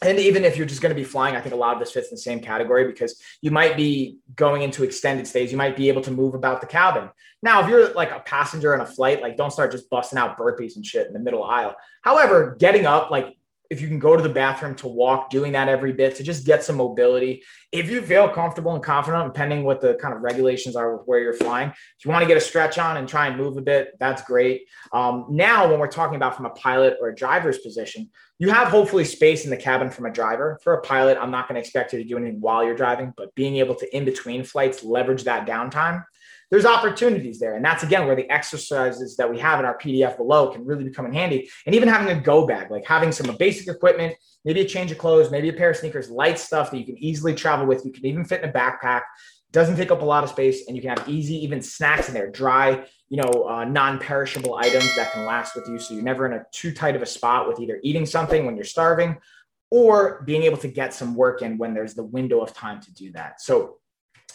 And 0.00 0.18
even 0.18 0.44
if 0.44 0.56
you're 0.56 0.66
just 0.66 0.82
going 0.82 0.94
to 0.94 1.00
be 1.00 1.04
flying, 1.04 1.36
I 1.36 1.40
think 1.40 1.54
a 1.54 1.58
lot 1.58 1.74
of 1.74 1.78
this 1.78 1.92
fits 1.92 2.08
in 2.08 2.16
the 2.16 2.20
same 2.20 2.40
category 2.40 2.86
because 2.86 3.20
you 3.40 3.52
might 3.52 3.76
be 3.76 4.18
going 4.34 4.62
into 4.62 4.82
extended 4.82 5.28
stays. 5.28 5.52
You 5.52 5.58
might 5.58 5.76
be 5.76 5.88
able 5.88 6.02
to 6.02 6.10
move 6.10 6.34
about 6.34 6.60
the 6.60 6.66
cabin. 6.66 7.08
Now, 7.40 7.62
if 7.62 7.68
you're 7.68 7.92
like 7.92 8.10
a 8.10 8.20
passenger 8.20 8.74
on 8.74 8.80
a 8.80 8.86
flight, 8.86 9.22
like 9.22 9.36
don't 9.36 9.52
start 9.52 9.70
just 9.70 9.88
busting 9.90 10.18
out 10.18 10.36
burpees 10.36 10.74
and 10.74 10.84
shit 10.84 11.06
in 11.06 11.12
the 11.12 11.20
middle 11.20 11.44
aisle. 11.44 11.76
However, 12.02 12.56
getting 12.58 12.84
up, 12.84 13.10
like 13.12 13.36
if 13.72 13.80
you 13.80 13.88
can 13.88 13.98
go 13.98 14.14
to 14.14 14.22
the 14.22 14.28
bathroom 14.28 14.74
to 14.74 14.86
walk, 14.86 15.30
doing 15.30 15.52
that 15.52 15.66
every 15.66 15.94
bit 15.94 16.14
to 16.16 16.22
just 16.22 16.44
get 16.44 16.62
some 16.62 16.76
mobility. 16.76 17.42
If 17.72 17.88
you 17.90 18.02
feel 18.02 18.28
comfortable 18.28 18.74
and 18.74 18.84
confident, 18.84 19.32
depending 19.32 19.64
what 19.64 19.80
the 19.80 19.94
kind 19.94 20.12
of 20.14 20.20
regulations 20.20 20.76
are 20.76 20.94
with 20.94 21.06
where 21.06 21.20
you're 21.20 21.32
flying, 21.32 21.70
if 21.70 22.04
you 22.04 22.10
want 22.10 22.22
to 22.22 22.28
get 22.28 22.36
a 22.36 22.40
stretch 22.40 22.76
on 22.76 22.98
and 22.98 23.08
try 23.08 23.28
and 23.28 23.38
move 23.38 23.56
a 23.56 23.62
bit, 23.62 23.92
that's 23.98 24.22
great. 24.24 24.68
Um, 24.92 25.24
now, 25.30 25.70
when 25.70 25.80
we're 25.80 25.88
talking 25.88 26.16
about 26.16 26.36
from 26.36 26.44
a 26.44 26.50
pilot 26.50 26.98
or 27.00 27.08
a 27.08 27.14
driver's 27.14 27.60
position, 27.60 28.10
you 28.38 28.50
have 28.50 28.68
hopefully 28.68 29.06
space 29.06 29.44
in 29.44 29.50
the 29.50 29.56
cabin 29.56 29.88
from 29.88 30.04
a 30.04 30.12
driver. 30.12 30.60
For 30.62 30.74
a 30.74 30.82
pilot, 30.82 31.16
I'm 31.18 31.30
not 31.30 31.48
going 31.48 31.54
to 31.54 31.60
expect 31.60 31.94
you 31.94 31.98
to 32.02 32.06
do 32.06 32.18
anything 32.18 32.42
while 32.42 32.62
you're 32.62 32.76
driving, 32.76 33.14
but 33.16 33.34
being 33.34 33.56
able 33.56 33.74
to 33.76 33.96
in 33.96 34.04
between 34.04 34.44
flights 34.44 34.84
leverage 34.84 35.24
that 35.24 35.46
downtime 35.46 36.04
there's 36.52 36.66
opportunities 36.66 37.40
there. 37.40 37.56
And 37.56 37.64
that's 37.64 37.82
again 37.82 38.06
where 38.06 38.14
the 38.14 38.30
exercises 38.30 39.16
that 39.16 39.28
we 39.28 39.38
have 39.38 39.58
in 39.58 39.64
our 39.64 39.78
PDF 39.78 40.18
below 40.18 40.50
can 40.52 40.66
really 40.66 40.84
become 40.84 41.06
in 41.06 41.14
handy. 41.14 41.48
And 41.64 41.74
even 41.74 41.88
having 41.88 42.14
a 42.14 42.20
go 42.20 42.46
bag, 42.46 42.70
like 42.70 42.84
having 42.84 43.10
some 43.10 43.34
basic 43.38 43.68
equipment, 43.68 44.14
maybe 44.44 44.60
a 44.60 44.66
change 44.66 44.92
of 44.92 44.98
clothes, 44.98 45.30
maybe 45.30 45.48
a 45.48 45.54
pair 45.54 45.70
of 45.70 45.78
sneakers, 45.78 46.10
light 46.10 46.38
stuff 46.38 46.70
that 46.70 46.76
you 46.76 46.84
can 46.84 46.98
easily 46.98 47.34
travel 47.34 47.64
with. 47.64 47.86
You 47.86 47.90
can 47.90 48.04
even 48.04 48.26
fit 48.26 48.42
in 48.42 48.50
a 48.50 48.52
backpack. 48.52 49.00
Doesn't 49.50 49.76
take 49.76 49.90
up 49.90 50.02
a 50.02 50.04
lot 50.04 50.24
of 50.24 50.30
space, 50.30 50.66
and 50.66 50.76
you 50.76 50.82
can 50.82 50.90
have 50.90 51.08
easy, 51.08 51.42
even 51.42 51.62
snacks 51.62 52.08
in 52.08 52.14
there, 52.14 52.30
dry, 52.30 52.84
you 53.08 53.16
know, 53.16 53.48
uh, 53.48 53.64
non-perishable 53.64 54.54
items 54.54 54.94
that 54.96 55.10
can 55.12 55.24
last 55.24 55.54
with 55.54 55.66
you. 55.68 55.78
So 55.78 55.94
you're 55.94 56.02
never 56.02 56.26
in 56.26 56.34
a 56.34 56.44
too 56.52 56.72
tight 56.72 56.96
of 56.96 57.02
a 57.02 57.06
spot 57.06 57.48
with 57.48 57.60
either 57.60 57.80
eating 57.82 58.04
something 58.04 58.44
when 58.44 58.56
you're 58.56 58.64
starving, 58.64 59.16
or 59.70 60.22
being 60.26 60.42
able 60.42 60.58
to 60.58 60.68
get 60.68 60.92
some 60.92 61.14
work 61.14 61.40
in 61.40 61.56
when 61.56 61.72
there's 61.72 61.94
the 61.94 62.04
window 62.04 62.40
of 62.40 62.52
time 62.52 62.78
to 62.82 62.92
do 62.92 63.10
that. 63.12 63.40
So 63.40 63.78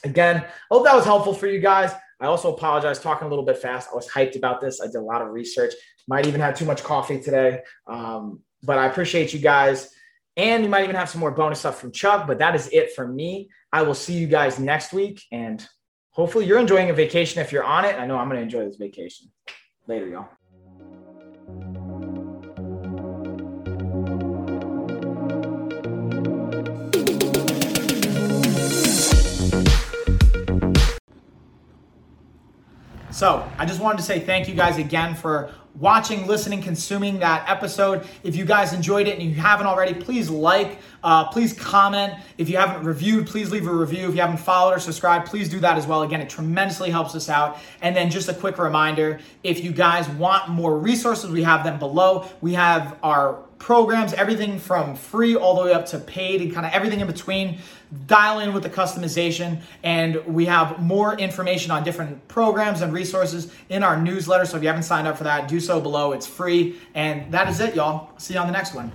again, 0.04 0.38
I 0.38 0.48
hope 0.72 0.84
that 0.86 0.96
was 0.96 1.06
helpful 1.06 1.34
for 1.34 1.48
you 1.48 1.60
guys. 1.60 1.92
I 2.20 2.26
also 2.26 2.54
apologize 2.54 3.00
talking 3.00 3.28
a 3.28 3.30
little 3.30 3.46
bit 3.46 3.58
fast. 3.58 3.90
I 3.92 3.96
was 3.96 4.10
hyped 4.10 4.36
about 4.36 4.62
this. 4.62 4.82
I 4.82 4.86
did 4.86 4.96
a 4.96 5.02
lot 5.02 5.22
of 5.22 5.30
research. 5.30 5.74
Might 6.08 6.26
even 6.26 6.42
have 6.42 6.58
too 6.58 6.66
much 6.66 6.84
coffee 6.84 7.20
today. 7.20 7.62
Um, 7.86 8.42
but 8.64 8.80
I 8.80 8.88
appreciate 8.88 9.34
you 9.34 9.40
guys. 9.40 9.92
And 10.36 10.64
you 10.64 10.70
might 10.70 10.84
even 10.84 10.96
have 10.96 11.10
some 11.10 11.20
more 11.20 11.32
bonus 11.32 11.60
stuff 11.60 11.80
from 11.80 11.92
Chuck. 11.92 12.28
But 12.28 12.40
that 12.40 12.56
is 12.56 12.70
it 12.72 12.94
for 12.94 13.08
me. 13.08 13.50
I 13.72 13.84
will 13.84 13.94
see 13.94 14.14
you 14.14 14.28
guys 14.28 14.60
next 14.60 14.94
week. 14.94 15.22
And 15.32 15.66
hopefully 16.12 16.46
you're 16.46 16.60
enjoying 16.60 16.90
a 16.90 16.94
vacation 16.94 17.42
if 17.42 17.52
you're 17.52 17.64
on 17.64 17.86
it. 17.86 18.00
I 18.00 18.08
know 18.08 18.18
I'm 18.18 18.28
going 18.28 18.38
to 18.38 18.44
enjoy 18.44 18.66
this 18.66 18.78
vacation. 18.78 19.32
Later, 19.88 20.08
y'all. 20.08 20.30
So 33.18 33.50
I 33.58 33.66
just 33.66 33.80
wanted 33.80 33.98
to 33.98 34.04
say 34.04 34.20
thank 34.20 34.48
you 34.48 34.54
guys 34.54 34.78
again 34.78 35.16
for 35.16 35.52
watching, 35.80 36.28
listening, 36.28 36.62
consuming 36.62 37.20
that 37.20 37.48
episode. 37.50 38.08
If 38.24 38.36
you 38.36 38.46
guys 38.46 38.74
enjoyed 38.74 39.08
it 39.08 39.20
and 39.20 39.24
you 39.24 39.36
haven't 39.36 39.68
already, 39.68 39.94
please 39.94 40.30
like, 40.30 40.80
uh, 41.04 41.26
please 41.30 41.54
comment. 41.54 42.14
If 42.38 42.50
you 42.50 42.58
haven't 42.58 42.84
reviewed, 42.84 43.28
please 43.28 43.52
leave 43.52 43.68
a 43.68 43.74
review. 43.74 44.10
If 44.10 44.16
you 44.16 44.22
haven't 44.22 44.38
followed 44.38 44.74
or 44.74 44.80
subscribed, 44.80 45.28
please 45.28 45.50
do 45.50 45.60
that 45.60 45.78
as 45.78 45.86
well. 45.86 46.02
Again, 46.02 46.22
it 46.22 46.30
tremendously 46.30 46.90
helps 46.90 47.16
us 47.16 47.30
out. 47.30 47.60
And 47.82 47.96
then 47.96 48.10
just 48.10 48.30
a 48.30 48.34
quick 48.34 48.58
reminder 48.58 49.20
if 49.44 49.64
you 49.64 49.72
guys 49.72 50.10
want 50.10 50.50
more 50.50 50.78
resources, 50.78 51.30
we 51.30 51.44
have 51.44 51.64
them 51.64 51.80
below. 51.80 52.28
We 52.42 52.54
have 52.54 52.98
our 53.04 53.40
programs, 53.60 54.14
everything 54.14 54.60
from 54.60 54.96
free 54.96 55.36
all 55.36 55.56
the 55.56 55.64
way 55.64 55.74
up 55.74 55.86
to 55.88 56.00
paid 56.00 56.42
and 56.42 56.54
kind 56.54 56.66
of 56.66 56.74
everything 56.74 57.00
in 57.00 57.08
between. 57.08 57.58
Dial 58.06 58.40
in 58.42 58.54
with 58.54 58.64
the 58.64 58.70
customization, 58.70 59.62
and 59.82 60.18
we 60.26 60.46
have 60.46 60.82
more 60.82 61.18
information 61.18 61.72
on 61.72 61.86
different 61.86 62.28
programs 62.28 62.82
and 62.82 62.92
resources 62.92 63.50
in 63.70 63.82
our 63.82 64.00
newsletter. 64.00 64.46
So 64.46 64.58
if 64.58 64.64
you 64.64 64.68
haven't 64.68 64.84
signed 64.84 65.08
up 65.08 65.18
for 65.18 65.24
that, 65.24 65.48
do 65.48 65.62
so 65.68 65.80
below. 65.80 66.14
It's 66.14 66.26
free. 66.26 66.78
And 66.96 67.32
that 67.32 67.48
is 67.50 67.60
it, 67.60 67.76
y'all. 67.76 68.10
See 68.18 68.34
you 68.34 68.40
on 68.40 68.48
the 68.48 68.54
next 68.54 68.74
one. 68.74 68.92